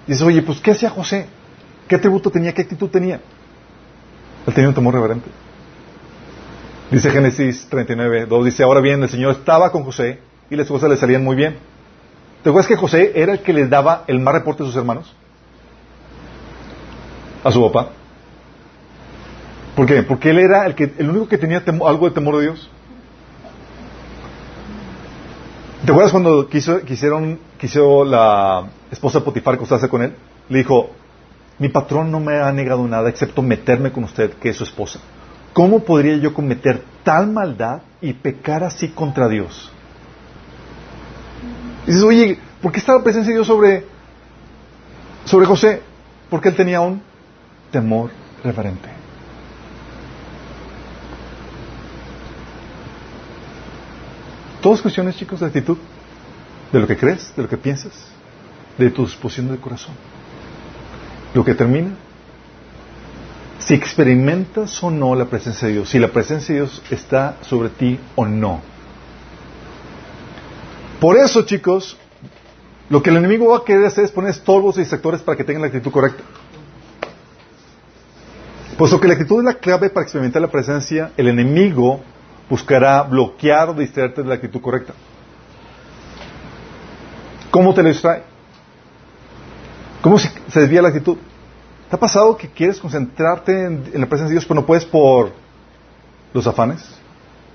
[0.07, 1.27] Y dices, oye, pues ¿qué hacía José?
[1.89, 2.53] ¿Qué atributo tenía?
[2.53, 3.21] ¿Qué actitud tenía?
[4.47, 5.31] Él tenía un temor reverente.
[6.91, 10.19] Dice Génesis 39, 2, dice, ahora bien, el Señor estaba con José
[10.51, 11.57] y las cosas le salían muy bien.
[12.43, 15.15] ¿Te acuerdas que José era el que les daba el más reporte a sus hermanos?
[17.45, 17.91] A su papá.
[19.77, 20.03] ¿Por qué?
[20.03, 22.69] Porque él era el, único que tenía algo de temor de Dios.
[25.85, 27.41] ¿Te acuerdas cuando quiso, quisieron,
[28.07, 30.15] la esposa Potifar acostarse con él?
[30.49, 30.91] Le dijo,
[31.59, 35.01] mi patrón no me ha negado nada excepto meterme con usted, que es su esposa.
[35.53, 39.71] ¿Cómo podría yo cometer tal maldad y pecar así contra Dios?
[41.85, 43.85] Y dices, oye, ¿por qué estaba presencia de Dios sobre,
[45.25, 45.83] sobre José?
[46.31, 47.03] Porque él tenía un
[47.71, 48.11] temor
[48.43, 48.89] referente.
[54.63, 55.77] Todas cuestiones, chicos, de actitud,
[56.73, 57.93] de lo que crees, de lo que piensas,
[58.79, 59.95] de tu disposición del corazón.
[61.35, 61.91] Lo que termina,
[63.59, 67.71] si experimentas o no la presencia de Dios, si la presencia de Dios está sobre
[67.71, 68.61] ti o no.
[71.01, 71.97] Por eso, chicos,
[72.89, 75.45] lo que el enemigo va a querer hacer es poner estorbos y sectores para que
[75.45, 76.23] tengan la actitud correcta.
[78.77, 82.01] Puesto que la actitud es la clave para experimentar la presencia, el enemigo
[82.51, 84.93] buscará bloquear o distraerte de la actitud correcta.
[87.51, 88.32] ¿Cómo te lo distrae?
[90.03, 91.17] ¿Cómo se, desvía la actitud?
[91.89, 95.33] ¿Te ha pasado que quieres concentrarte en, la presencia de Dios, pero no puedes por
[96.35, 96.83] los afanes,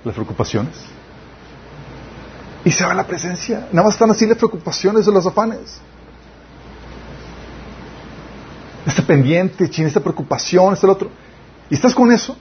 [0.04, 0.74] las preocupaciones?
[2.64, 3.68] Y se va la presencia.
[3.72, 5.80] Nada más están así las preocupaciones de los afanes.
[8.86, 11.10] Este pendiente, chin, esta preocupación, este el otro.
[11.70, 12.38] Y estás con eso.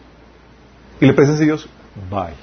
[1.00, 1.68] Y la presencia de Dios,
[2.08, 2.34] bye.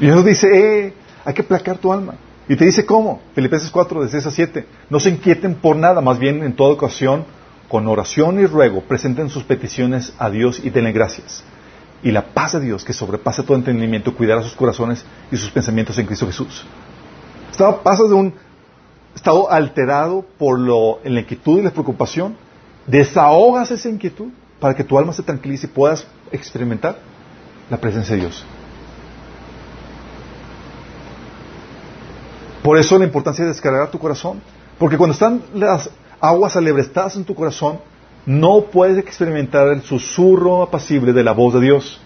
[0.00, 0.94] Y Dios dice, eh,
[1.24, 2.14] hay que placar tu alma.
[2.48, 3.20] Y te dice cómo.
[3.34, 4.66] Filipenses 4, de 6 a 7.
[4.90, 7.24] No se inquieten por nada, más bien en toda ocasión,
[7.68, 11.44] con oración y ruego, presenten sus peticiones a Dios y denle gracias
[12.04, 15.98] y la paz de Dios que sobrepasa todo entendimiento cuidará sus corazones y sus pensamientos
[15.98, 16.64] en Cristo Jesús.
[17.50, 18.34] Estaba, pasas de un
[19.16, 22.36] estado alterado por lo, en la inquietud y la preocupación,
[22.86, 24.28] desahogas esa inquietud
[24.60, 26.98] para que tu alma se tranquilice y puedas experimentar
[27.70, 28.44] la presencia de Dios.
[32.64, 34.40] Por eso la importancia de descargar tu corazón.
[34.78, 37.78] Porque cuando están las aguas alebrestadas en tu corazón,
[38.24, 42.00] no puedes experimentar el susurro apacible de la voz de Dios.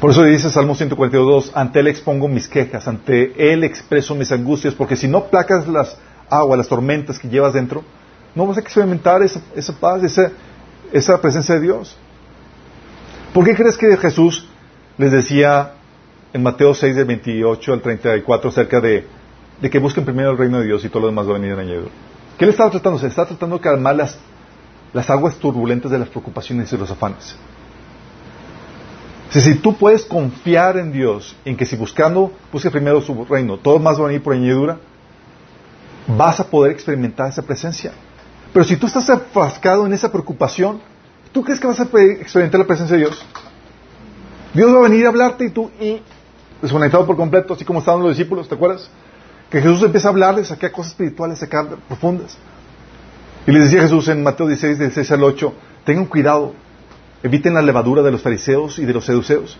[0.00, 4.74] Por eso dice Salmo 142, ante Él expongo mis quejas, ante Él expreso mis angustias,
[4.74, 5.96] porque si no placas las
[6.28, 7.84] aguas, las tormentas que llevas dentro,
[8.34, 9.40] no vas a experimentar esa,
[9.78, 10.32] paz, esa,
[10.92, 11.96] esa presencia de Dios.
[13.32, 14.48] ¿Por qué crees que Jesús
[14.96, 15.74] les decía
[16.32, 19.06] en Mateo 6, del 28 al 34, acerca de,
[19.60, 21.52] de que busquen primero el reino de Dios y todo lo demás va a venir
[21.52, 21.88] en añadido.
[22.38, 22.98] ¿Qué le estaba tratando?
[22.98, 24.18] Se está tratando de calmar las,
[24.92, 27.36] las aguas turbulentas de las preocupaciones y los afanes.
[29.30, 33.58] Si, si tú puedes confiar en Dios, en que si buscando, busque primero su reino,
[33.58, 34.78] todo más va a venir por añadidura,
[36.06, 37.92] vas a poder experimentar esa presencia.
[38.52, 40.80] Pero si tú estás enfrascado en esa preocupación,
[41.32, 43.26] ¿tú crees que vas a experimentar la presencia de Dios?
[44.54, 46.00] Dios va a venir a hablarte y tú, y
[46.62, 48.90] desconectado por completo, así como estaban los discípulos, ¿te acuerdas?
[49.50, 52.36] Que Jesús empieza a hablarles a cosas espirituales, acá profundas.
[53.46, 55.54] Y les decía Jesús en Mateo 16, 16 al 8,
[55.84, 56.52] tengan cuidado,
[57.22, 59.56] eviten la levadura de los fariseos y de los seduceos.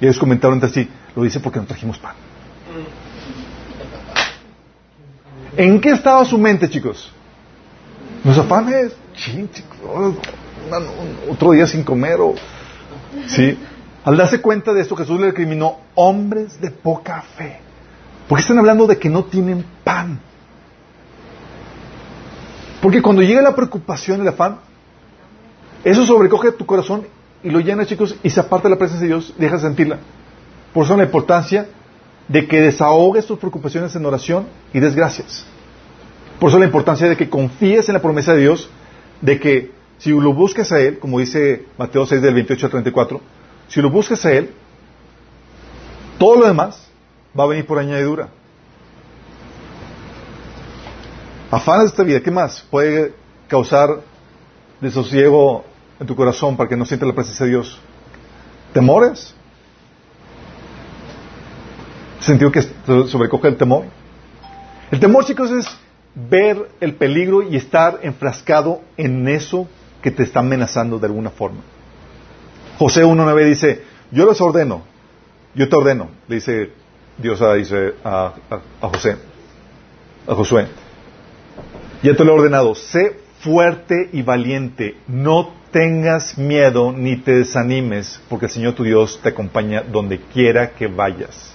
[0.00, 2.14] Y ellos comentaron entre sí, lo dice porque no trajimos pan.
[5.56, 7.12] ¿En qué estaba su mente, chicos?
[8.24, 10.14] Los afanes, chicos,
[11.30, 12.34] otro día sin comer o...
[13.26, 13.58] ¿Sí?
[14.04, 17.58] Al darse cuenta de esto, Jesús le recriminó hombres de poca fe.
[18.28, 20.20] Porque están hablando de que no tienen pan.
[22.80, 24.60] Porque cuando llega la preocupación, el afán,
[25.84, 27.06] eso sobrecoge tu corazón
[27.42, 29.98] y lo llena, chicos, y se aparta de la presencia de Dios deja de sentirla.
[30.72, 31.66] Por eso la importancia
[32.28, 35.46] de que desahogues tus preocupaciones en oración y desgracias.
[36.38, 38.70] Por eso la importancia de que confíes en la promesa de Dios,
[39.20, 43.20] de que si lo buscas a Él, como dice Mateo 6 del 28 al 34,
[43.70, 44.52] si lo buscas a Él,
[46.18, 46.86] todo lo demás
[47.38, 48.28] va a venir por añadidura.
[51.50, 52.62] Afanes de esta vida, ¿qué más?
[52.70, 53.14] Puede
[53.48, 54.00] causar
[54.80, 55.64] desosiego
[55.98, 57.80] en tu corazón para que no sientas la presencia de Dios.
[58.72, 59.34] ¿Temores?
[62.20, 62.62] ¿Sentido que
[63.08, 63.84] sobrecoge el temor?
[64.90, 65.66] El temor, chicos, es
[66.14, 69.68] ver el peligro y estar enfrascado en eso
[70.02, 71.60] que te está amenazando de alguna forma.
[72.80, 74.82] José 1.9 dice, yo les ordeno,
[75.54, 76.70] yo te ordeno, le dice
[77.18, 77.52] Dios a,
[78.04, 79.18] a, José,
[80.26, 80.66] a Josué,
[82.02, 88.18] ya te lo he ordenado, sé fuerte y valiente, no tengas miedo ni te desanimes,
[88.30, 91.54] porque el Señor tu Dios te acompaña donde quiera que vayas.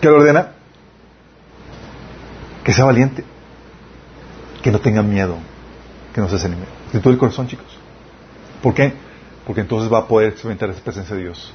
[0.00, 0.52] ¿Qué le ordena?
[2.64, 3.24] Que sea valiente,
[4.62, 5.36] que no tenga miedo,
[6.14, 6.64] que no se desanime.
[6.94, 7.83] De todo el corazón, chicos.
[8.64, 8.94] ¿Por qué?
[9.44, 11.52] Porque entonces va a poder experimentar esa presencia de Dios.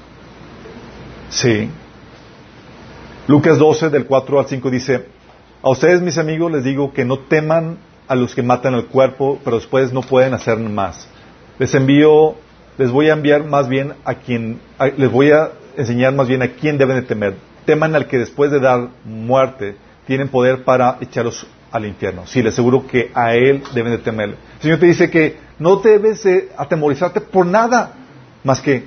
[1.32, 1.68] Sí.
[3.28, 5.07] Lucas 12, del 4 al 5 dice,
[5.64, 9.39] a ustedes mis amigos les digo que no teman a los que matan el cuerpo,
[9.43, 11.07] pero después no pueden hacer más.
[11.57, 12.36] Les envío,
[12.78, 14.60] les voy a enviar más bien a quien,
[14.95, 17.34] les voy a enseñar más bien a quién deben de temer.
[17.66, 22.26] Teman al que después de dar muerte tienen poder para echarlos al infierno.
[22.26, 24.30] Sí, les aseguro que a Él deben de temer.
[24.30, 27.93] El Señor te dice que no debes atemorizarte por nada
[28.43, 28.86] más que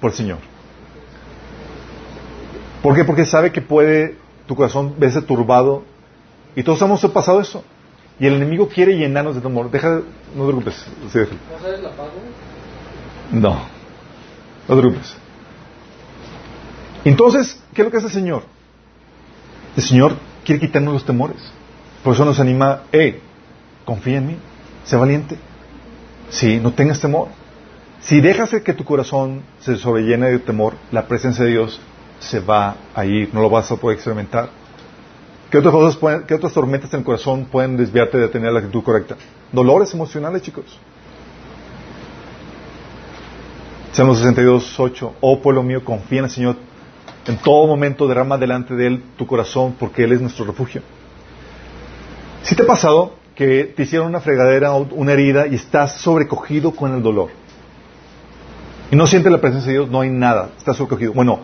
[0.00, 0.38] por el Señor.
[2.82, 3.04] ¿Por qué?
[3.04, 5.84] Porque sabe que puede tu corazón verse turbado
[6.56, 7.62] y todos hemos pasado eso.
[8.18, 9.70] Y el enemigo quiere llenarnos de temor.
[9.70, 9.88] Deja,
[10.34, 10.86] no te preocupes.
[13.32, 13.54] No,
[14.68, 15.16] no te preocupes.
[17.04, 18.42] Entonces, ¿qué es lo que hace el Señor?
[19.76, 21.38] El Señor quiere quitarnos los temores.
[22.02, 23.20] Por eso nos anima, eh,
[23.84, 24.36] confía en mí,
[24.84, 25.36] sé valiente.
[26.30, 27.28] Sí, no tengas temor.
[28.00, 31.80] Si dejas que tu corazón se sobrellene de temor, la presencia de Dios
[32.18, 34.48] se va a ir, no lo vas a poder experimentar.
[35.50, 38.60] ¿Qué otras cosas pueden, qué otras tormentas en el corazón pueden desviarte de tener la
[38.60, 39.16] actitud correcta?
[39.52, 40.78] Dolores emocionales, chicos.
[43.92, 45.16] Salmo 62, 8.
[45.20, 46.56] Oh pueblo mío, confía en el Señor.
[47.26, 50.82] En todo momento derrama delante de Él tu corazón, porque Él es nuestro refugio.
[52.42, 56.72] Si te ha pasado que te hicieron una fregadera o una herida y estás sobrecogido
[56.72, 57.30] con el dolor?
[58.90, 61.12] Y no sientes la presencia de Dios, no hay nada, estás sobrecogido.
[61.12, 61.40] Bueno,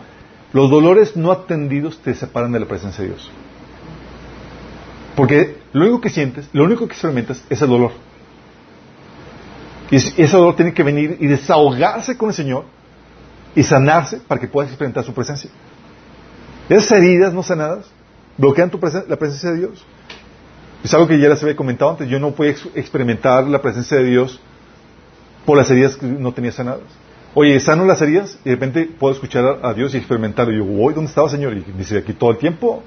[0.53, 3.31] los dolores no atendidos te separan de la presencia de Dios.
[5.15, 7.91] Porque lo único que sientes, lo único que experimentas es el dolor.
[9.89, 12.65] Y ese dolor tiene que venir y desahogarse con el Señor
[13.55, 15.49] y sanarse para que puedas experimentar su presencia.
[16.69, 17.85] Esas heridas no sanadas
[18.37, 19.85] bloquean tu la presencia de Dios.
[20.83, 22.09] Es algo que ya les había comentado antes.
[22.09, 24.39] Yo no puedo experimentar la presencia de Dios
[25.45, 26.81] por las heridas que no tenía sanadas.
[27.33, 30.49] Oye, sano las heridas y de repente puedo escuchar a, Dios y experimentar.
[30.51, 31.55] Y yo, voy, ¿dónde estaba, Señor?
[31.55, 32.83] Y dice, aquí todo el tiempo.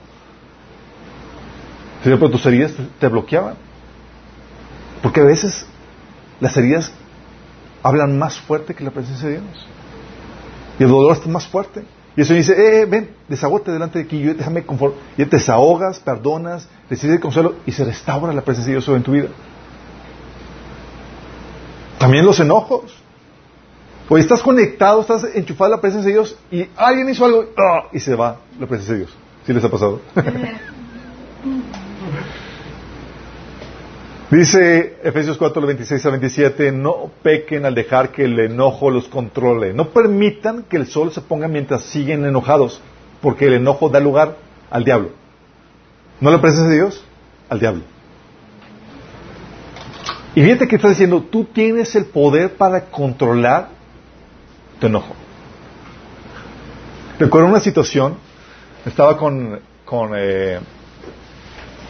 [2.03, 3.55] Pero tus heridas te bloqueaban.
[5.03, 5.67] Porque a veces
[6.41, 6.93] las heridas
[7.83, 9.67] hablan más fuerte que la presencia de Dios.
[10.79, 11.85] Y el dolor está más fuerte.
[12.17, 14.97] Y eso dice, eh, eh, ven, desahote delante de aquí, yo déjame confort.
[15.17, 19.03] Y te desahogas, perdonas, decides el consuelo y se restaura la presencia de Dios en
[19.03, 19.29] tu vida.
[21.99, 22.97] También los enojos.
[24.09, 27.89] Oye, estás conectado, estás enchufado a la presencia de Dios y alguien hizo algo ¡ah!
[27.93, 29.17] y se va la presencia de Dios.
[29.47, 30.01] ¿Sí les ha pasado?
[34.31, 39.75] Dice Efesios 4, 26 a 27, no pequen al dejar que el enojo los controle.
[39.75, 42.81] No permitan que el sol se ponga mientras siguen enojados,
[43.21, 44.37] porque el enojo da lugar
[44.71, 45.11] al diablo.
[46.21, 47.05] ¿No la presencia de Dios?
[47.49, 47.83] Al diablo.
[50.37, 53.71] Y fíjate que está diciendo, tú tienes el poder para controlar
[54.79, 55.17] tu enojo.
[57.19, 58.15] Recuerdo una situación,
[58.87, 60.61] estaba con, con eh,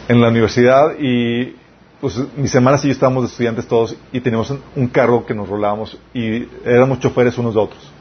[0.07, 1.60] en la universidad y
[2.01, 5.95] pues mis hermanas y yo estábamos estudiantes todos y teníamos un, carro que nos rolábamos
[6.15, 7.91] y éramos choferes unos de otros.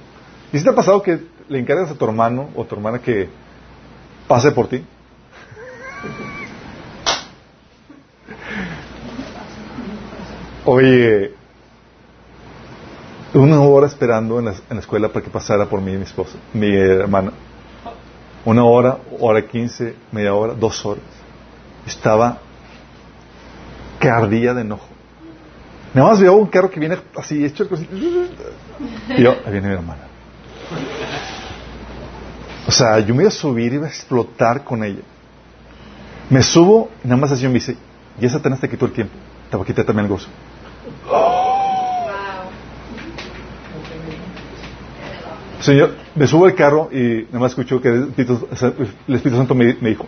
[0.52, 2.98] ¿Y si te ha pasado que le encargas a tu hermano o a tu hermana
[2.98, 3.28] que
[4.26, 4.82] pase por ti?
[10.64, 11.34] Oye,
[13.34, 17.32] una hora esperando en la, escuela para que pasara por mí mi esposa, mi hermana.
[18.46, 21.04] Una hora, hora quince, media hora, dos horas.
[21.86, 22.38] Estaba
[24.00, 24.88] que ardía de enojo.
[25.92, 27.68] Nada más veo un carro que viene así, hecho
[29.16, 30.02] Y yo, ahí viene mi hermana.
[32.66, 35.02] O sea, yo me iba a subir y iba a explotar con ella.
[36.30, 37.76] Me subo y nada más así me dice,
[38.20, 39.14] y esa Satanás te quitó el tiempo.
[39.50, 40.28] Te va a quitar también el gozo.
[45.60, 49.90] Señor, me subo al carro y nada más escucho que el Espíritu, Santo me, me
[49.90, 50.06] dijo,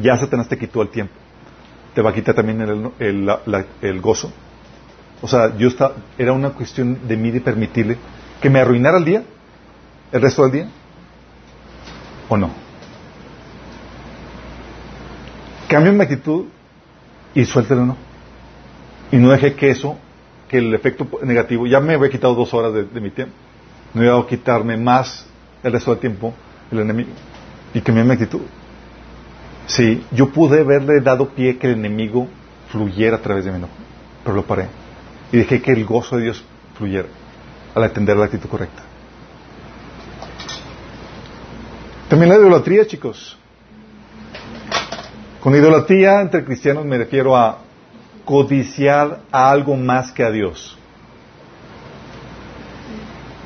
[0.00, 1.14] ya Satanás te quitó el tiempo
[1.94, 2.60] te va a quitar también
[2.98, 4.32] el, gozo.
[5.22, 7.96] O sea, yo está, era una cuestión de mí de permitirle
[8.40, 9.22] que me arruinara el día,
[10.12, 10.68] el resto del día,
[12.28, 12.50] o no.
[15.68, 16.46] Cambio mi actitud
[17.34, 17.96] y suéltelo no.
[19.12, 19.98] Y no dejé que eso,
[20.48, 23.34] que el efecto negativo, ya me había quitado dos horas de, mi tiempo,
[23.94, 25.26] no iba a quitarme más
[25.62, 26.34] el resto del tiempo
[26.70, 27.10] el enemigo.
[27.74, 28.40] Y cambié mi actitud.
[29.70, 32.26] Sí, yo pude haberle dado pie que el enemigo
[32.70, 33.72] fluyera a través de mi enojo,
[34.24, 34.66] pero lo paré.
[35.30, 36.44] Y dejé que el gozo de Dios
[36.76, 37.08] fluyera
[37.74, 38.82] al atender la actitud correcta.
[42.08, 43.38] También la idolatría, chicos.
[45.40, 47.58] Con idolatría entre cristianos me refiero a
[48.24, 50.76] codiciar a algo más que a Dios.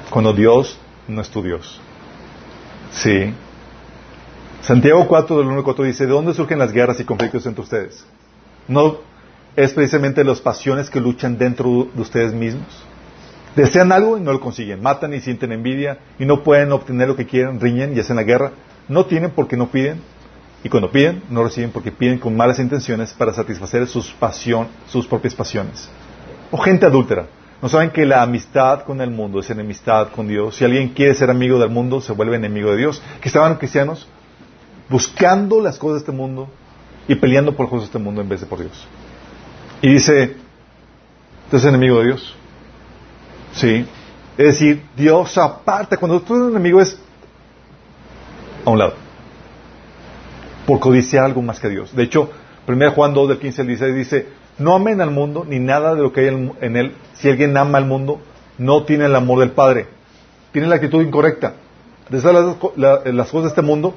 [0.09, 1.81] Cuando Dios no es tu Dios.
[2.93, 3.35] Sí.
[4.67, 7.63] Santiago 4 del 1 al 4 dice, ¿de dónde surgen las guerras y conflictos entre
[7.63, 8.07] ustedes?
[8.67, 8.97] No
[9.57, 12.83] es precisamente las pasiones que luchan dentro de ustedes mismos.
[13.55, 14.83] Desean algo y no lo consiguen.
[14.83, 18.23] Matan y sienten envidia y no pueden obtener lo que quieren, riñen y hacen la
[18.23, 18.53] guerra.
[18.89, 20.01] No tienen porque no piden.
[20.65, 25.07] Y cuando piden, no reciben porque piden con malas intenciones para satisfacer sus, pasión, sus
[25.07, 25.91] propias pasiones.
[26.51, 27.27] O gente adúltera.
[27.61, 30.57] No saben que la amistad con el mundo es enemistad con Dios.
[30.57, 33.03] Si alguien quiere ser amigo del mundo, se vuelve enemigo de Dios.
[33.21, 34.09] Que estaban cristianos
[34.89, 36.49] buscando las cosas de este mundo
[37.09, 38.87] y peleando por las cosas de este mundo en vez de por Dios.
[39.83, 40.37] Y dice,
[41.51, 42.35] ¿tú eres enemigo de Dios?
[43.53, 43.87] Sí.
[44.37, 46.99] Es decir, Dios aparte, cuando tú eres enemigo es
[48.65, 48.95] a un lado.
[50.67, 51.95] Por codiciar algo más que Dios.
[51.95, 52.31] De hecho,
[52.67, 54.29] 1 Juan 2 del 15 al 16 dice,
[54.59, 56.95] no amen al mundo ni nada de lo que hay en él.
[57.15, 58.21] Si alguien ama al mundo,
[58.59, 59.87] no tiene el amor del Padre.
[60.53, 61.55] Tiene la actitud incorrecta.
[62.09, 63.95] Desea las, las cosas de este mundo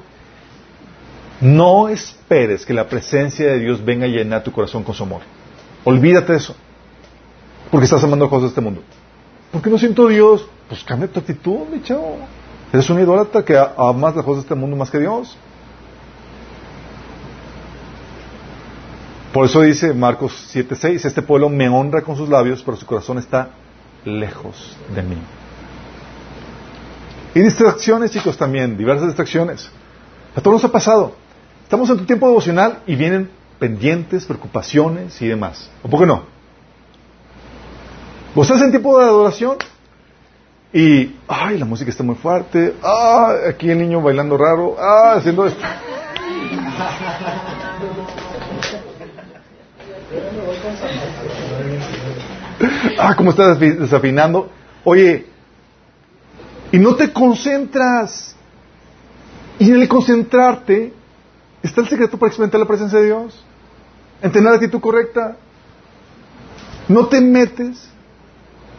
[1.40, 5.22] no esperes que la presencia de Dios venga a llenar tu corazón con su amor.
[5.84, 6.56] Olvídate de eso.
[7.70, 8.82] Porque estás amando cosas de este mundo.
[9.52, 10.48] ¿Por qué no siento Dios?
[10.68, 12.18] Pues cambia tu actitud, mi chavo.
[12.72, 15.36] Eres un idólatra que amas las cosas de este mundo más que Dios.
[19.32, 23.18] Por eso dice Marcos 7:6, este pueblo me honra con sus labios, pero su corazón
[23.18, 23.50] está
[24.04, 25.16] lejos de mí.
[27.34, 29.70] Y distracciones, chicos, también, diversas distracciones.
[30.34, 31.14] A todos nos ha pasado.
[31.68, 35.68] Estamos en tu tiempo devocional y vienen pendientes, preocupaciones y demás.
[35.82, 36.22] ¿O por qué no?
[38.34, 39.58] ¿Vos estás en tiempo de adoración
[40.72, 42.74] Y, ay, la música está muy fuerte.
[42.82, 44.76] Ah, aquí el niño bailando raro.
[44.78, 45.62] Ah, haciendo esto.
[52.98, 54.48] Ah, cómo estás desafinando.
[54.84, 55.26] Oye,
[56.72, 58.34] y no te concentras.
[59.58, 60.96] Y en el concentrarte
[61.62, 63.44] está el secreto para experimentar la presencia de Dios.
[64.22, 65.36] En tener la actitud correcta.
[66.88, 67.90] No te metes,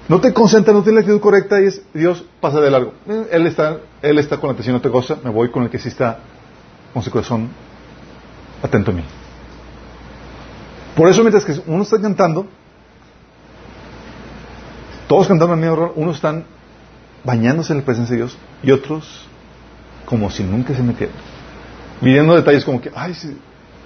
[0.07, 2.93] no te concentras, no tienes la actitud correcta y es Dios pasa de largo.
[3.07, 5.69] Eh, él está, él está con la atención a otra cosa, me voy con el
[5.69, 6.19] que sí está
[6.91, 7.49] con su corazón
[8.63, 9.03] atento a mí.
[10.95, 12.47] Por eso mientras que uno está cantando,
[15.07, 16.45] todos cantando el mismo unos están
[17.23, 19.27] bañándose en la presencia de Dios y otros
[20.05, 21.15] como si nunca se metieran.
[22.01, 23.13] Midiendo detalles como que, ay,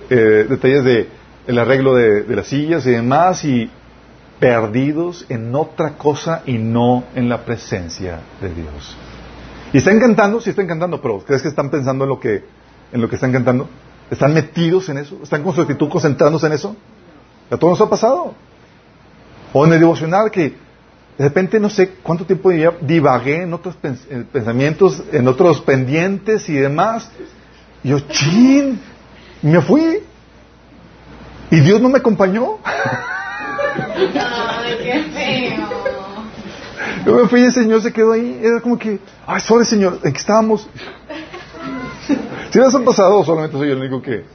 [0.10, 1.08] eh, detalles de
[1.48, 3.70] el arreglo de, las sillas y demás y
[4.40, 8.98] perdidos en otra cosa y no en la presencia de Dios.
[9.72, 12.44] Y están cantando, sí están cantando, pero ¿crees que están pensando en lo que,
[12.92, 13.68] en lo que están cantando?
[14.12, 15.20] ¿Están metidos en eso?
[15.24, 16.76] ¿Están con su actitud concentrándose en eso?
[17.50, 18.36] A todos nos ha pasado.
[19.52, 20.56] O en el devocional que
[21.18, 22.50] de repente no sé cuánto tiempo
[22.82, 23.76] divagué en otros
[24.32, 27.10] pensamientos, en otros pendientes y demás.
[27.84, 28.80] Y yo, chin,
[29.42, 30.00] me fui.
[31.52, 32.58] Y Dios no me acompañó.
[32.66, 35.68] Ay, qué feo.
[37.06, 38.40] Yo me fui y el Señor se quedó ahí.
[38.42, 40.70] Era como que, ay, sorry Señor, ¿en qué estábamos?
[42.52, 44.26] Si les han pasado, solamente soy el único que...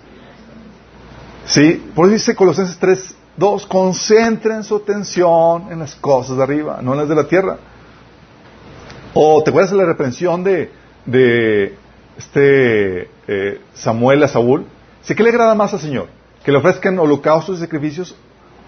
[1.46, 6.80] Sí, por eso dice Colosenses 3, Dos, concentren su atención en las cosas de arriba,
[6.82, 7.56] no en las de la tierra.
[9.14, 10.72] O te acuerdas de la reprensión de,
[11.06, 11.76] de
[12.18, 14.66] este eh, Samuel a Saúl.
[15.02, 16.08] ¿Sí que le agrada más al Señor?
[16.44, 18.14] ¿Que le ofrezcan holocaustos y sacrificios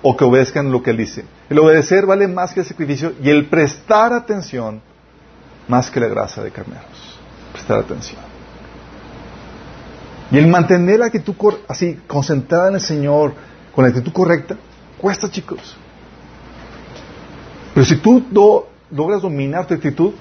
[0.03, 1.25] o que obedezcan lo que Él dice?
[1.51, 4.81] El obedecer vale más que el sacrificio y el prestar atención
[5.69, 7.19] más que la grasa de carneros.
[7.53, 8.21] Prestar atención.
[10.31, 11.35] Y el mantener la actitud
[11.67, 13.35] así, concentrada en el Señor,
[13.75, 14.57] con la actitud correcta,
[14.97, 15.77] cuesta, chicos.
[17.75, 18.25] Pero si tú
[18.91, 20.13] logras dominar tu actitud,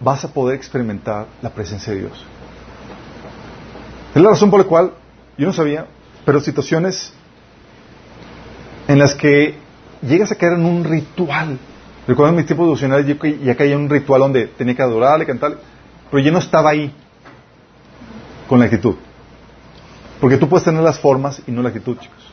[0.00, 2.24] vas a poder experimentar la presencia de Dios.
[4.14, 4.92] Es la razón por la cual
[5.36, 5.86] yo no sabía,
[6.24, 7.12] pero situaciones
[8.88, 9.54] en las que
[10.02, 11.58] llegas a caer en un ritual.
[12.06, 15.26] Recuerdo en mi tiempo devocional yo ya caía en un ritual donde tenía que adorarle,
[15.26, 15.58] cantarle,
[16.10, 16.92] pero yo no estaba ahí
[18.48, 18.94] con la actitud.
[20.20, 22.32] Porque tú puedes tener las formas y no la actitud, chicos.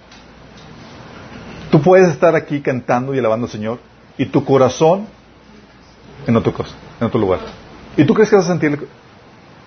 [1.71, 3.79] Tú puedes estar aquí cantando y alabando al Señor
[4.17, 5.07] y tu corazón
[6.27, 7.39] en otra cosa, en otro lugar.
[7.97, 8.87] ¿Y tú crees que vas a sentir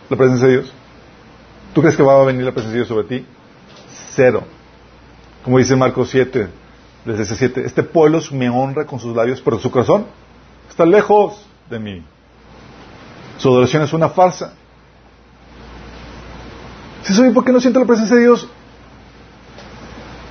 [0.09, 0.73] la presencia de Dios?
[1.75, 3.27] ¿Tú crees que va a venir la presencia de Dios sobre ti?
[4.15, 4.45] Cero.
[5.45, 6.49] Como dice Marcos 7,
[7.05, 10.07] desde ese 7, este pueblo me honra con sus labios, pero su corazón
[10.69, 12.03] está lejos de mí.
[13.39, 14.55] Su adoración es una farsa.
[17.03, 18.49] Si soy, ¿por qué no siento la presencia de Dios?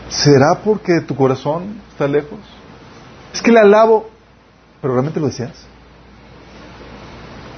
[0.09, 2.39] ¿Será porque tu corazón está lejos?
[3.33, 4.09] Es que le alabo,
[4.81, 5.67] pero ¿realmente lo deseas?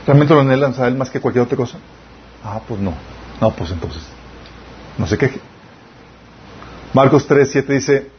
[0.08, 1.78] ¿Realmente lo anhelas a más que cualquier otra cosa?
[2.41, 2.93] Ah, pues no.
[3.41, 4.03] No, pues entonces,
[4.97, 5.41] no se queje.
[6.93, 8.10] Marcos 3, 7 dice,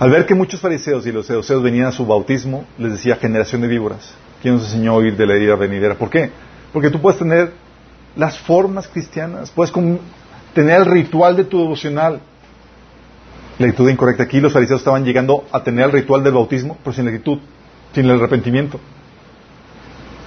[0.00, 3.62] al ver que muchos fariseos y los seduceos venían a su bautismo, les decía generación
[3.62, 4.12] de víboras.
[4.42, 5.94] ¿Quién nos enseñó a oír de la ira venidera?
[5.94, 6.30] ¿Por qué?
[6.72, 7.52] Porque tú puedes tener
[8.16, 9.72] las formas cristianas, puedes
[10.54, 12.20] tener el ritual de tu devocional.
[13.60, 14.24] La actitud incorrecta.
[14.24, 17.38] Aquí los fariseos estaban llegando a tener el ritual del bautismo, pero sin la actitud,
[17.94, 18.80] sin el arrepentimiento.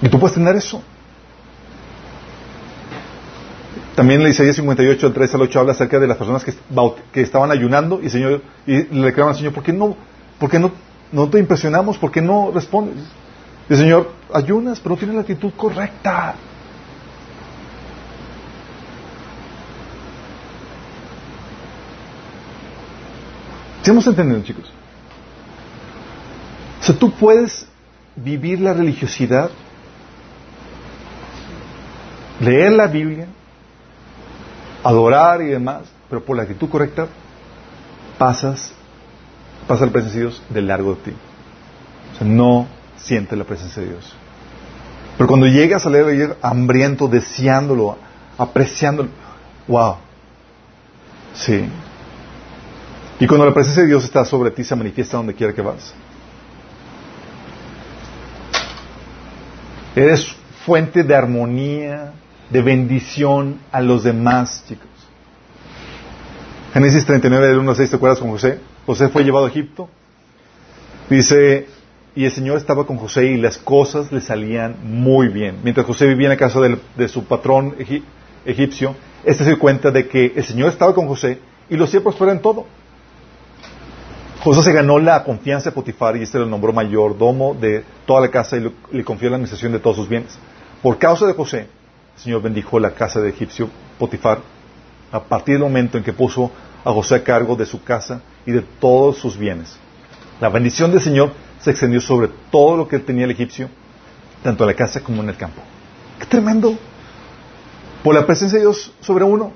[0.02, 0.82] Y tú puedes tener eso.
[3.94, 7.50] También en Isaías 58, del 3 al 8, habla acerca de las personas que, estaban
[7.50, 9.96] ayunando y, señor, y le reclaman al Señor, ¿por qué, no,
[10.38, 10.72] por qué no,
[11.12, 11.98] no te impresionamos?
[11.98, 13.04] ¿Por qué no respondes?
[13.68, 16.34] Y el Señor, ayunas, pero no tienes la actitud correcta.
[23.82, 24.72] ¿Estamos entendiendo, chicos?
[26.80, 27.66] O sea, tú puedes
[28.16, 29.50] vivir la religiosidad,
[32.42, 33.26] leer la Biblia,
[34.82, 37.06] adorar y demás, pero por la actitud correcta
[38.18, 38.72] pasas,
[39.66, 41.12] pasa la presencia de Dios de largo de ti.
[42.14, 42.66] O sea, no
[42.96, 44.14] sientes la presencia de Dios.
[45.16, 47.96] Pero cuando llegas a leer hambriento, deseándolo,
[48.38, 49.08] apreciándolo,
[49.68, 49.96] wow,
[51.34, 51.68] sí,
[53.22, 55.94] y cuando la presencia de Dios está sobre ti, se manifiesta donde quiera que vas.
[59.94, 60.26] Eres
[60.66, 62.14] fuente de armonía,
[62.52, 64.88] de bendición a los demás, chicos.
[66.74, 68.58] Génesis 39, del 1 al 6, ¿te acuerdas con José?
[68.86, 69.88] José fue llevado a Egipto.
[71.08, 71.66] Dice
[72.14, 75.60] y el Señor estaba con José y las cosas le salían muy bien.
[75.62, 77.74] Mientras José vivía en la casa de su patrón
[78.44, 78.94] egipcio,
[79.24, 81.38] este se dio cuenta de que el Señor estaba con José
[81.70, 82.66] y lo hacía prosperar en todo.
[84.42, 88.28] José se ganó la confianza de Potifar y este lo nombró mayordomo de toda la
[88.28, 90.36] casa y le confió la administración de todos sus bienes.
[90.82, 91.68] Por causa de José,
[92.14, 94.40] el Señor bendijo la casa de egipcio Potifar
[95.10, 96.50] a partir del momento en que puso
[96.84, 99.76] a José a cargo de su casa y de todos sus bienes.
[100.40, 103.68] La bendición del Señor se extendió sobre todo lo que tenía el egipcio,
[104.42, 105.62] tanto en la casa como en el campo.
[106.18, 106.76] ¡Qué tremendo!
[108.02, 109.52] Por la presencia de Dios sobre uno.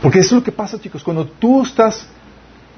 [0.00, 1.02] Porque eso es lo que pasa, chicos.
[1.02, 2.06] Cuando tú estás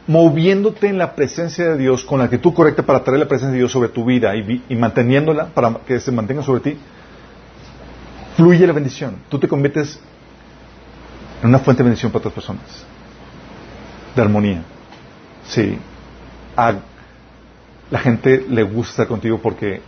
[0.06, 3.58] moviéndote en la presencia de Dios con la actitud correcta para traer la presencia de
[3.58, 6.78] Dios sobre tu vida y, manteniéndola para que se mantenga sobre ti,
[8.38, 9.16] fluye la bendición.
[9.28, 9.98] Tú te conviertes
[11.42, 12.84] en una fuente de bendición para otras personas.
[14.14, 14.62] De armonía.
[15.48, 15.76] Sí.
[16.56, 16.74] A
[17.90, 19.82] la gente le gusta contigo porque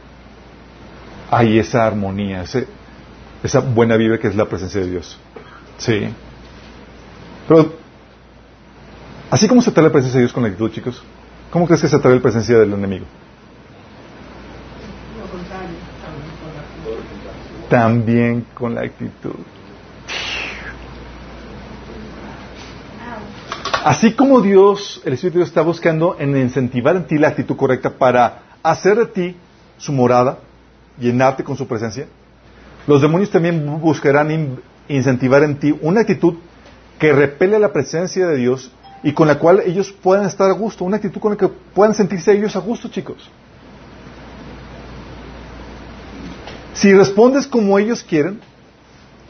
[1.31, 2.45] hay esa armonía,
[3.43, 5.17] esa buena vida que es la presencia de Dios.
[5.79, 6.09] Sí.
[7.47, 7.73] Pero,
[9.31, 11.01] así como se trae la presencia de Dios con la actitud, chicos,
[11.53, 13.07] ¿cómo crees que se trae la presencia del enemigo?
[17.71, 19.37] También con la actitud.
[23.85, 27.91] Así como Dios, el Espíritu Dios está buscando en incentivar en ti la actitud correcta
[27.91, 29.37] para hacer de ti
[29.79, 30.41] su morada,
[30.99, 32.07] llenarte con su presencia,
[32.87, 34.59] los demonios también buscarán
[34.89, 36.35] incentivar en ti una actitud
[36.99, 38.73] que repele la presencia de Dios
[39.05, 41.95] y con la cual ellos puedan estar a gusto, una actitud con la que puedan
[41.95, 43.31] sentirse ellos a gusto, chicos.
[46.75, 48.41] Si respondes como ellos quieren,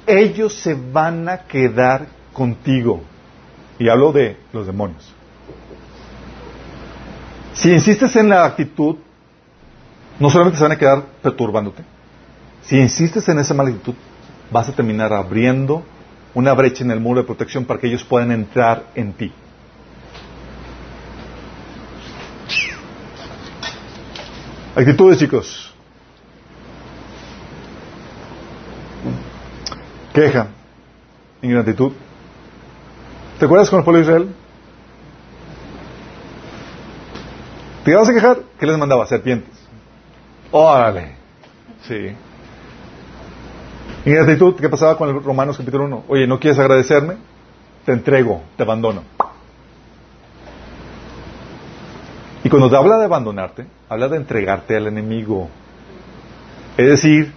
[0.07, 3.03] ellos se van a quedar contigo.
[3.79, 5.13] Y hablo de los demonios.
[7.55, 8.97] Si insistes en la actitud,
[10.19, 11.83] no solamente se van a quedar perturbándote,
[12.63, 13.95] si insistes en esa mala actitud,
[14.51, 15.83] vas a terminar abriendo
[16.35, 19.33] una brecha en el muro de protección para que ellos puedan entrar en ti.
[24.77, 25.70] Actitudes, chicos.
[30.13, 30.49] Queja,
[31.43, 31.93] ingratitud,
[33.41, 34.35] ¿Te acuerdas con el pueblo de Israel?
[37.83, 38.41] ¿Te ibas a quejar?
[38.59, 39.07] ¿Qué les mandaba?
[39.07, 39.59] Serpientes.
[40.51, 41.15] Órale.
[41.89, 42.15] Sí.
[44.05, 46.05] Ingratitud, ¿qué pasaba con el Romanos capítulo 1?
[46.09, 47.15] Oye, ¿no quieres agradecerme?
[47.87, 49.05] Te entrego, te abandono.
[52.45, 55.49] Y cuando te habla de abandonarte, habla de entregarte al enemigo.
[56.77, 57.33] Es decir,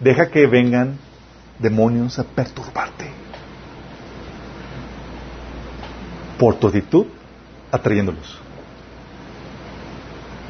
[0.00, 0.98] deja que vengan
[1.58, 3.18] demonios a perturbarte.
[6.38, 7.06] por tu actitud
[7.70, 8.38] atrayéndolos.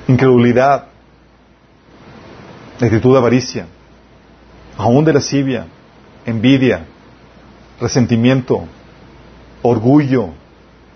[0.06, 0.86] Incredulidad,
[2.80, 3.66] actitud de avaricia,
[4.76, 5.66] aún de lascivia,
[6.24, 6.86] envidia,
[7.80, 8.66] resentimiento,
[9.62, 10.30] orgullo.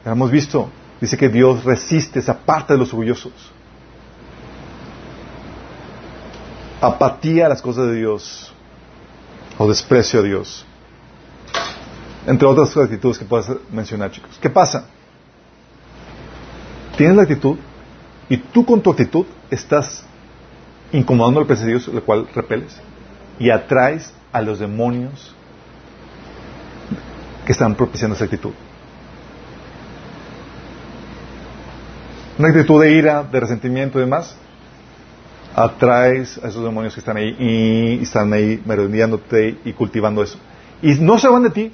[0.04, 3.32] hemos visto, dice que Dios resiste esa parte de los orgullosos.
[6.80, 8.52] Apatía a las cosas de Dios
[9.62, 10.66] o desprecio a Dios
[12.26, 14.38] entre otras actitudes que puedas mencionar, chicos.
[14.40, 14.86] ¿Qué pasa?
[16.96, 17.56] Tienes la actitud
[18.28, 20.04] y tú con tu actitud estás
[20.92, 22.76] incomodando al presencia de Dios, lo cual repeles,
[23.38, 25.34] y atraes a los demonios
[27.46, 28.52] que están propiciando esa actitud.
[32.38, 34.36] Una actitud de ira, de resentimiento y demás,
[35.54, 40.38] atraes a esos demonios que están ahí y están ahí merodeándote y cultivando eso.
[40.80, 41.72] Y no se van de ti,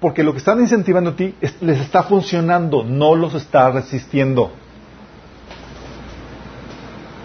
[0.00, 4.52] porque lo que están incentivando a ti les está funcionando, no los está resistiendo.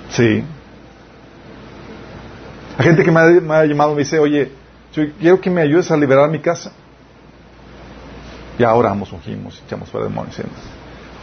[0.10, 0.44] Sí.
[2.78, 4.52] Hay gente que me ha, llamado me dice, oye,
[4.94, 6.72] yo quiero que me ayudes a liberar mi casa.
[8.58, 10.36] Ya oramos, ungimos, echamos fuera demonios.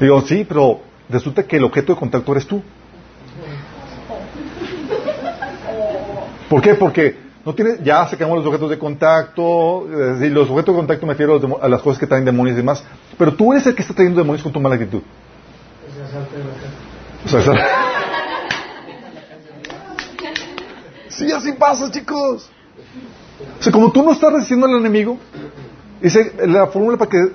[0.00, 2.62] Digo, sí, pero resulta que el objeto de contacto eres tú.
[6.48, 6.74] ¿Por qué?
[6.74, 9.86] Porque no tiene, ya sacamos los objetos de contacto,
[10.20, 12.84] y los objetos de contacto me refiero a, las cosas que traen demonios y demás,
[13.16, 15.02] pero tú eres el que está trayendo demonios con tu mala actitud.
[21.08, 22.50] sí, así pasa, chicos.
[23.58, 25.18] O sea, como tú no estás resistiendo al enemigo,
[26.00, 27.32] dice, la fórmula para que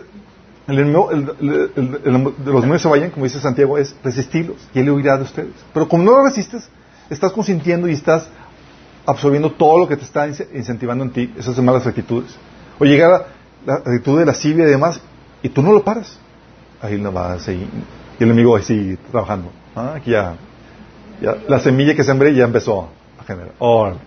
[0.67, 5.23] el, de los demonios se vayan, como dice Santiago, es resistirlos y él huirá de
[5.23, 5.53] ustedes.
[5.73, 6.69] Pero como no lo resistes,
[7.09, 8.27] estás consintiendo y estás
[9.05, 12.35] absorbiendo todo lo que te está incentivando en ti, esas malas actitudes.
[12.79, 13.25] O llegar a
[13.65, 15.01] la actitud de la lascivia y demás,
[15.41, 16.17] y tú no lo paras.
[16.81, 17.67] Ahí no va a seguir.
[18.19, 19.51] Y el enemigo va a seguir trabajando.
[19.75, 20.35] Ah, aquí ya
[21.47, 22.89] la semilla que sembré ya empezó
[23.19, 23.53] a generar.
[23.59, 23.99] Órale.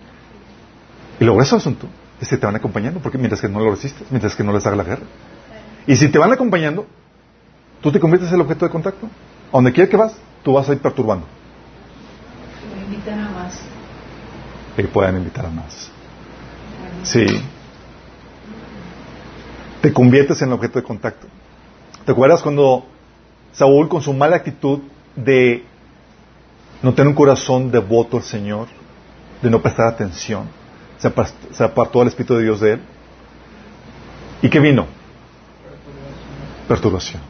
[1.19, 1.87] Y grueso del asunto
[2.21, 4.65] es que te van acompañando, porque mientras que no lo resistes, mientras que no les
[4.65, 5.03] haga la guerra.
[5.85, 6.85] Y si te van acompañando,
[7.81, 9.07] tú te conviertes en el objeto de contacto.
[9.51, 10.13] A donde quiera que vas,
[10.43, 11.25] tú vas a ir perturbando.
[12.75, 13.61] Me invitan a más.
[14.77, 15.89] Y puedan invitar a más.
[17.03, 17.25] Sí.
[19.81, 21.27] Te conviertes en el objeto de contacto.
[22.05, 22.85] ¿Te acuerdas cuando
[23.53, 24.79] Saúl, con su mala actitud
[25.15, 25.63] de
[26.81, 28.67] no tener un corazón devoto al Señor,
[29.41, 30.45] de no prestar atención,
[30.99, 32.81] se, apar- se apartó el Espíritu de Dios de él?
[34.43, 34.85] ¿Y qué vino?
[36.67, 37.21] Perturbación.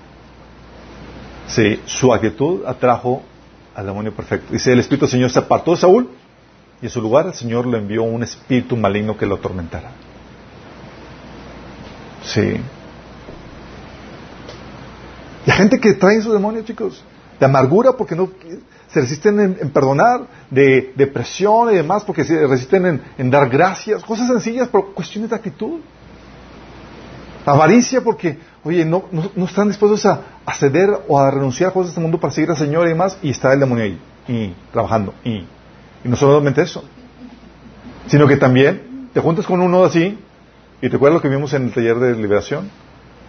[1.48, 3.24] Sí, su actitud atrajo
[3.74, 4.52] al demonio perfecto.
[4.52, 6.10] Dice, el Espíritu del Señor se apartó de Saúl
[6.82, 9.92] y en su lugar el Señor le envió un espíritu maligno que lo atormentara.
[12.24, 12.58] Sí.
[15.46, 17.04] La gente que trae esos demonios, chicos,
[17.40, 18.30] de amargura porque no
[18.92, 24.28] se resisten en, perdonar, de depresión y demás porque se resisten en, dar gracias, cosas
[24.28, 25.80] sencillas, pero cuestiones de actitud.
[27.46, 31.88] Avaricia porque, oye, no, no, están dispuestos a, a ceder o a renunciar a cosas
[31.88, 33.98] de este mundo para seguir al Señor y demás, y está el demonio ahí,
[34.28, 35.46] y trabajando, y,
[36.08, 36.84] no solamente eso,
[38.08, 40.18] sino que también te juntas con uno así,
[40.82, 42.70] y te acuerdas lo que vimos en el taller de liberación.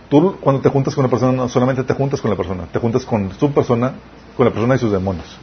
[0.09, 2.79] Tú cuando te juntas con una persona no solamente te juntas con la persona, te
[2.79, 3.95] juntas con su persona,
[4.37, 5.37] con la persona y sus demonios.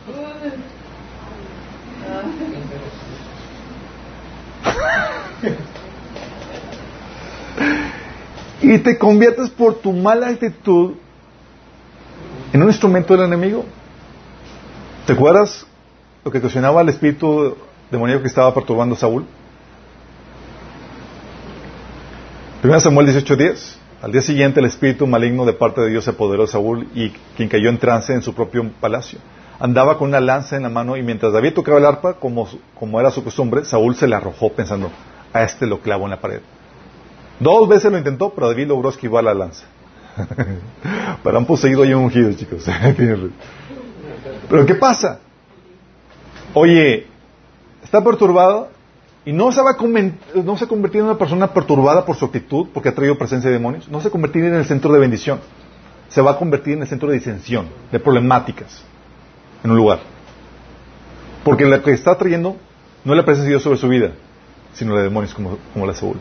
[8.62, 10.94] y te conviertes por tu mala actitud
[12.52, 13.66] en un instrumento del enemigo.
[15.06, 15.68] ¿Te acuerdas
[16.26, 17.56] lo que ocasionaba el espíritu
[17.92, 19.26] demoníaco que estaba perturbando a Saúl?
[22.64, 23.78] 1 Samuel 18:10.
[24.02, 27.12] Al día siguiente el espíritu maligno de parte de Dios se apoderó de Saúl y
[27.38, 29.20] quien cayó en trance en su propio palacio.
[29.60, 33.00] Andaba con una lanza en la mano y mientras David tocaba el arpa, como, como
[33.00, 34.90] era su costumbre, Saúl se la arrojó pensando,
[35.32, 36.42] a este lo clavo en la pared.
[37.40, 39.66] Dos veces lo intentó, pero David logró esquivar la lanza.
[41.24, 42.66] pero han poseído y un ungido, chicos.
[44.50, 45.20] pero ¿qué pasa?
[46.56, 47.06] Oye,
[47.84, 48.70] está perturbado
[49.26, 52.90] y no se va a no se en una persona perturbada por su actitud, porque
[52.90, 53.90] ha traído presencia de demonios.
[53.90, 55.42] No se ha convertido en el centro de bendición.
[56.08, 58.86] Se va a convertir en el centro de disensión, de problemáticas,
[59.66, 60.00] en un lugar.
[61.44, 62.56] Porque lo que está trayendo
[63.04, 64.12] no es la presencia de Dios sobre su vida,
[64.74, 66.16] sino la de demonios como, como la Saúl.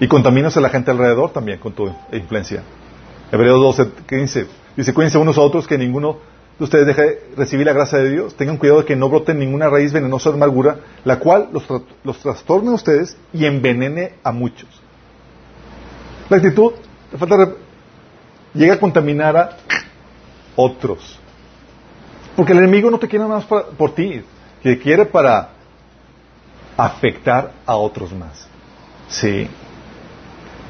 [0.00, 2.64] Y contaminas a la gente alrededor también con tu influencia.
[3.30, 4.46] Hebreos 12, 15.
[4.76, 6.18] Dice, cuídense unos a otros que ninguno
[6.64, 8.34] ustedes deje de recibir la gracia de Dios.
[8.34, 11.84] Tengan cuidado de que no brote ninguna raíz venenosa de amargura, la cual los, tra-
[12.04, 14.68] los trastorne a ustedes y envenene a muchos.
[16.28, 16.72] La actitud,
[17.10, 17.56] te falta rep-
[18.54, 19.56] llega a contaminar a
[20.56, 21.18] otros.
[22.34, 24.22] Porque el enemigo no te quiere más por ti,
[24.62, 25.50] te quiere para
[26.76, 28.46] afectar a otros más.
[29.08, 29.48] Sí.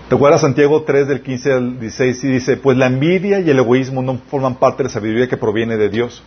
[0.08, 3.58] ¿Te acuerdas Santiago 3 del 15 al 16 y dice, pues la envidia y el
[3.58, 6.22] egoísmo no forman parte de la sabiduría que proviene de Dios?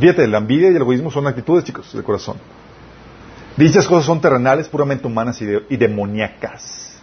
[0.00, 2.36] Fíjate, la envidia y el egoísmo son actitudes, chicos, del corazón.
[3.56, 7.02] Dichas cosas son terrenales, puramente humanas y, de- y demoníacas.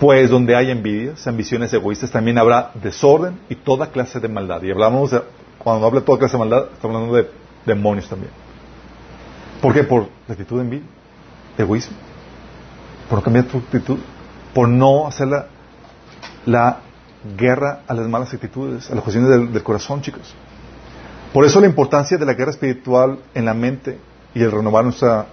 [0.00, 4.62] Pues donde hay envidias, ambiciones egoístas, también habrá desorden y toda clase de maldad.
[4.62, 5.22] Y hablamos, de-
[5.58, 7.28] cuando habla de toda clase de maldad, estamos hablando de
[7.66, 8.30] demonios también.
[9.60, 9.84] ¿Por qué?
[9.84, 10.86] Por la actitud de envidia,
[11.58, 11.96] egoísmo.
[13.10, 13.98] Por cambiar tu actitud.
[14.54, 15.46] Por no hacer la,
[16.46, 16.80] la
[17.36, 20.34] guerra a las malas actitudes, a las cuestiones del, corazón, chicos.
[21.32, 23.98] Por eso la importancia de la guerra espiritual en la mente
[24.34, 25.26] y el renovar nuestra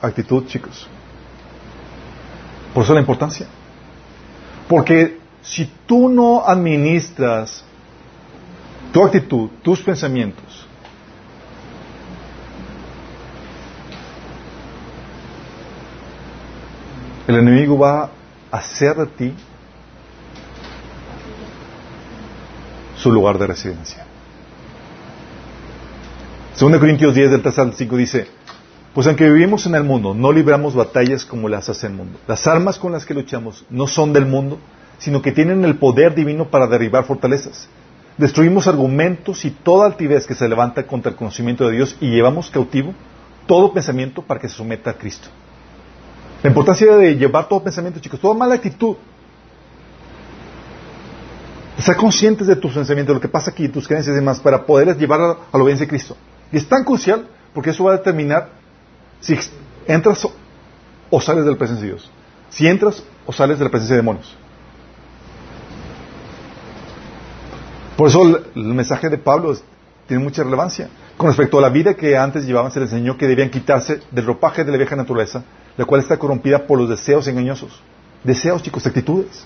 [0.00, 0.88] actitud, chicos.
[2.74, 3.46] Por eso la importancia.
[4.68, 7.64] Porque si tú no administras
[8.92, 10.66] tu actitud, tus pensamientos,
[17.28, 18.10] el enemigo va
[18.50, 19.34] hacer de ti
[22.96, 24.04] su lugar de residencia.
[26.58, 28.28] 2 Corintios 10 del 3 al 5 dice,
[28.94, 32.18] pues aunque vivimos en el mundo, no libramos batallas como las hace el mundo.
[32.26, 34.58] Las armas con las que luchamos no son del mundo,
[34.98, 37.68] sino que tienen el poder divino para derribar fortalezas.
[38.16, 42.50] Destruimos argumentos y toda altivez que se levanta contra el conocimiento de Dios y llevamos
[42.50, 42.94] cautivo
[43.46, 45.28] todo pensamiento para que se someta a Cristo.
[46.42, 48.96] La importancia de llevar todo pensamiento, chicos, toda mala actitud.
[51.78, 54.98] Estar conscientes de tus pensamientos, lo que pasa aquí, tus creencias y demás, para poderles
[54.98, 56.16] llevar a, la obediencia de Cristo.
[56.52, 58.50] Y es tan crucial porque eso va a determinar
[59.20, 59.38] si
[59.86, 60.26] entras
[61.10, 62.10] o, sales de la presencia de Dios.
[62.50, 64.36] Si entras o sales de la presencia de demonios.
[67.96, 68.22] Por eso
[68.54, 69.56] el, mensaje de Pablo
[70.06, 70.88] tiene mucha relevancia.
[71.16, 74.26] Con respecto a la vida que antes llevaban, se les enseñó que debían quitarse del
[74.26, 75.44] ropaje de la vieja naturaleza,
[75.76, 77.80] la cual está corrompida por los deseos engañosos.
[78.24, 79.44] Deseos, chicos, actitudes.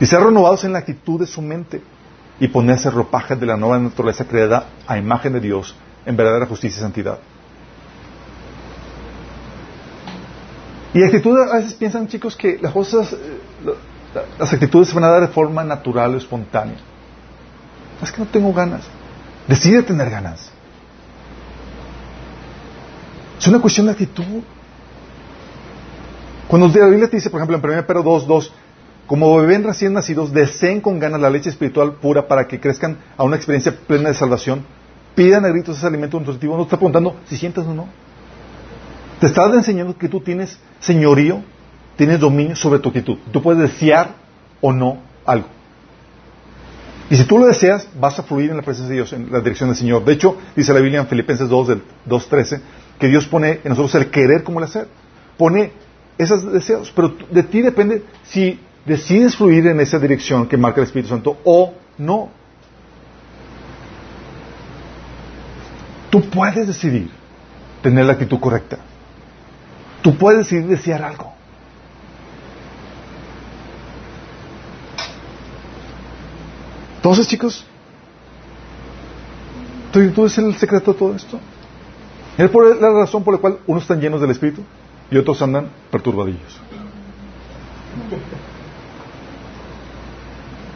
[0.00, 1.82] Y ser renovados en la actitud de su mente
[2.40, 6.78] y ponerse ropaje de la nueva naturaleza creada a imagen de Dios en verdadera justicia
[6.78, 7.18] y santidad.
[10.92, 13.40] Y actitudes, a veces piensan, chicos, que las cosas, eh,
[14.38, 16.76] las actitudes se van a dar de forma natural o espontánea.
[18.00, 18.84] Es que no tengo ganas.
[19.48, 20.50] Decide tener ganas.
[23.38, 24.42] Es una cuestión de actitud.
[26.48, 28.52] Cuando la Biblia te dice, por ejemplo, en 1 Pedro 2, 2,
[29.06, 33.24] como bebés recién nacidos, deseen con ganas la leche espiritual pura para que crezcan a
[33.24, 34.64] una experiencia plena de salvación,
[35.14, 36.56] pidan a gritos ese alimento nutritivo.
[36.56, 37.86] No te está preguntando si sientes o no.
[39.20, 41.42] Te está enseñando que tú tienes señorío,
[41.96, 43.18] tienes dominio sobre tu actitud.
[43.30, 44.16] Tú puedes desear
[44.60, 45.48] o no algo.
[47.10, 49.40] Y si tú lo deseas, vas a fluir en la presencia de Dios, en la
[49.40, 50.04] dirección del Señor.
[50.04, 52.60] De hecho, dice la Biblia en Filipenses 2, del 2.13,
[52.98, 54.88] que Dios pone en nosotros el querer como el hacer.
[55.36, 55.72] Pone
[56.18, 60.86] esos deseos, pero de ti depende si decides fluir en esa dirección que marca el
[60.86, 62.28] Espíritu Santo o no.
[66.10, 67.10] Tú puedes decidir
[67.82, 68.78] tener la actitud correcta.
[70.02, 71.32] Tú puedes decidir desear algo.
[76.96, 77.66] Entonces, chicos,
[79.92, 81.40] ¿tú, tú es el secreto de todo esto?
[82.38, 84.62] Es por la razón por la cual unos están llenos del Espíritu
[85.14, 86.60] y otros andan perturbadillos.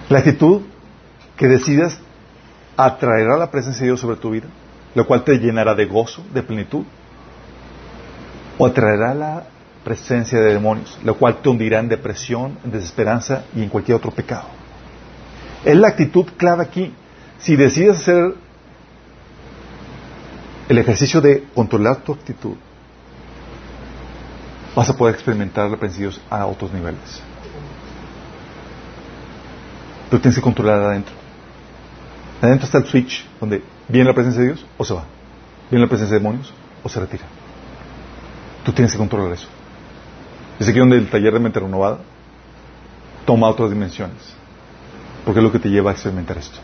[0.09, 0.63] La actitud
[1.37, 1.99] que decidas
[2.77, 4.47] atraerá la presencia de Dios sobre tu vida,
[4.95, 6.85] lo cual te llenará de gozo, de plenitud,
[8.59, 9.43] o atraerá la
[9.83, 14.13] presencia de demonios, lo cual te hundirá en depresión, en desesperanza y en cualquier otro
[14.13, 14.47] pecado.
[15.65, 16.95] Es la actitud clave aquí.
[17.41, 18.35] Si decides hacer
[20.69, 22.55] el ejercicio de controlar tu actitud,
[24.79, 27.21] vas a poder experimentar la presencia de Dios a otros niveles.
[30.09, 31.13] Pero tienes que controlar adentro.
[32.41, 35.03] Adentro está el switch donde viene la presencia de Dios o se va.
[35.69, 36.53] Viene la presencia de demonios
[36.85, 37.25] o se retira.
[38.65, 39.49] Tú tienes que controlar eso.
[40.61, 41.99] Es aquí donde el taller de mente renovada
[43.27, 44.33] toma otras dimensiones.
[45.25, 46.61] Porque es lo que te lleva a experimentar esto.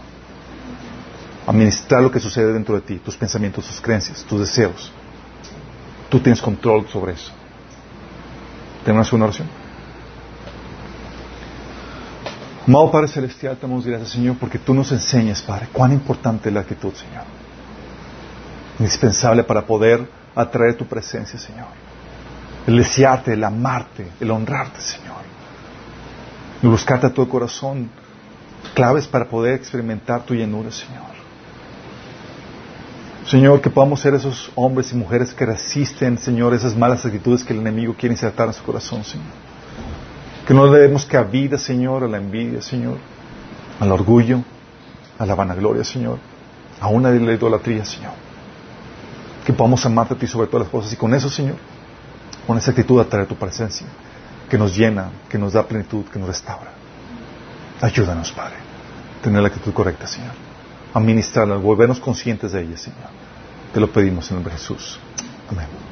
[1.48, 4.92] Administrar lo que sucede dentro de ti, tus pensamientos, tus creencias, tus deseos.
[6.08, 7.32] Tú tienes control sobre eso.
[8.84, 9.48] ¿Tenemos una oración?
[12.66, 16.54] Amado Padre Celestial, te damos gracias, Señor, porque tú nos enseñas, Padre, cuán importante es
[16.54, 17.24] la actitud, Señor.
[18.78, 21.68] Indispensable para poder atraer tu presencia, Señor.
[22.66, 25.22] El desearte, el amarte, el honrarte, Señor.
[26.62, 27.90] El buscarte a tu corazón
[28.74, 31.13] claves para poder experimentar tu llenura, Señor.
[33.26, 37.54] Señor, que podamos ser esos hombres y mujeres que resisten, Señor, esas malas actitudes que
[37.54, 39.26] el enemigo quiere insertar en su corazón, Señor.
[40.46, 42.98] Que no le demos cabida, Señor, a la envidia, Señor,
[43.80, 44.42] al orgullo,
[45.18, 46.18] a la vanagloria, Señor,
[46.78, 48.12] a una de la idolatría, Señor.
[49.46, 51.56] Que podamos amarte a ti sobre todas las cosas y con eso, Señor,
[52.46, 53.86] con esa actitud atraer tu presencia,
[54.50, 56.72] que nos llena, que nos da plenitud, que nos restaura.
[57.80, 58.56] Ayúdanos, Padre,
[59.18, 60.53] a tener la actitud correcta, Señor.
[60.94, 63.10] A ministrarla, a volvernos conscientes de ella, Señor.
[63.72, 64.98] Te lo pedimos en el nombre de Jesús.
[65.50, 65.83] Amén.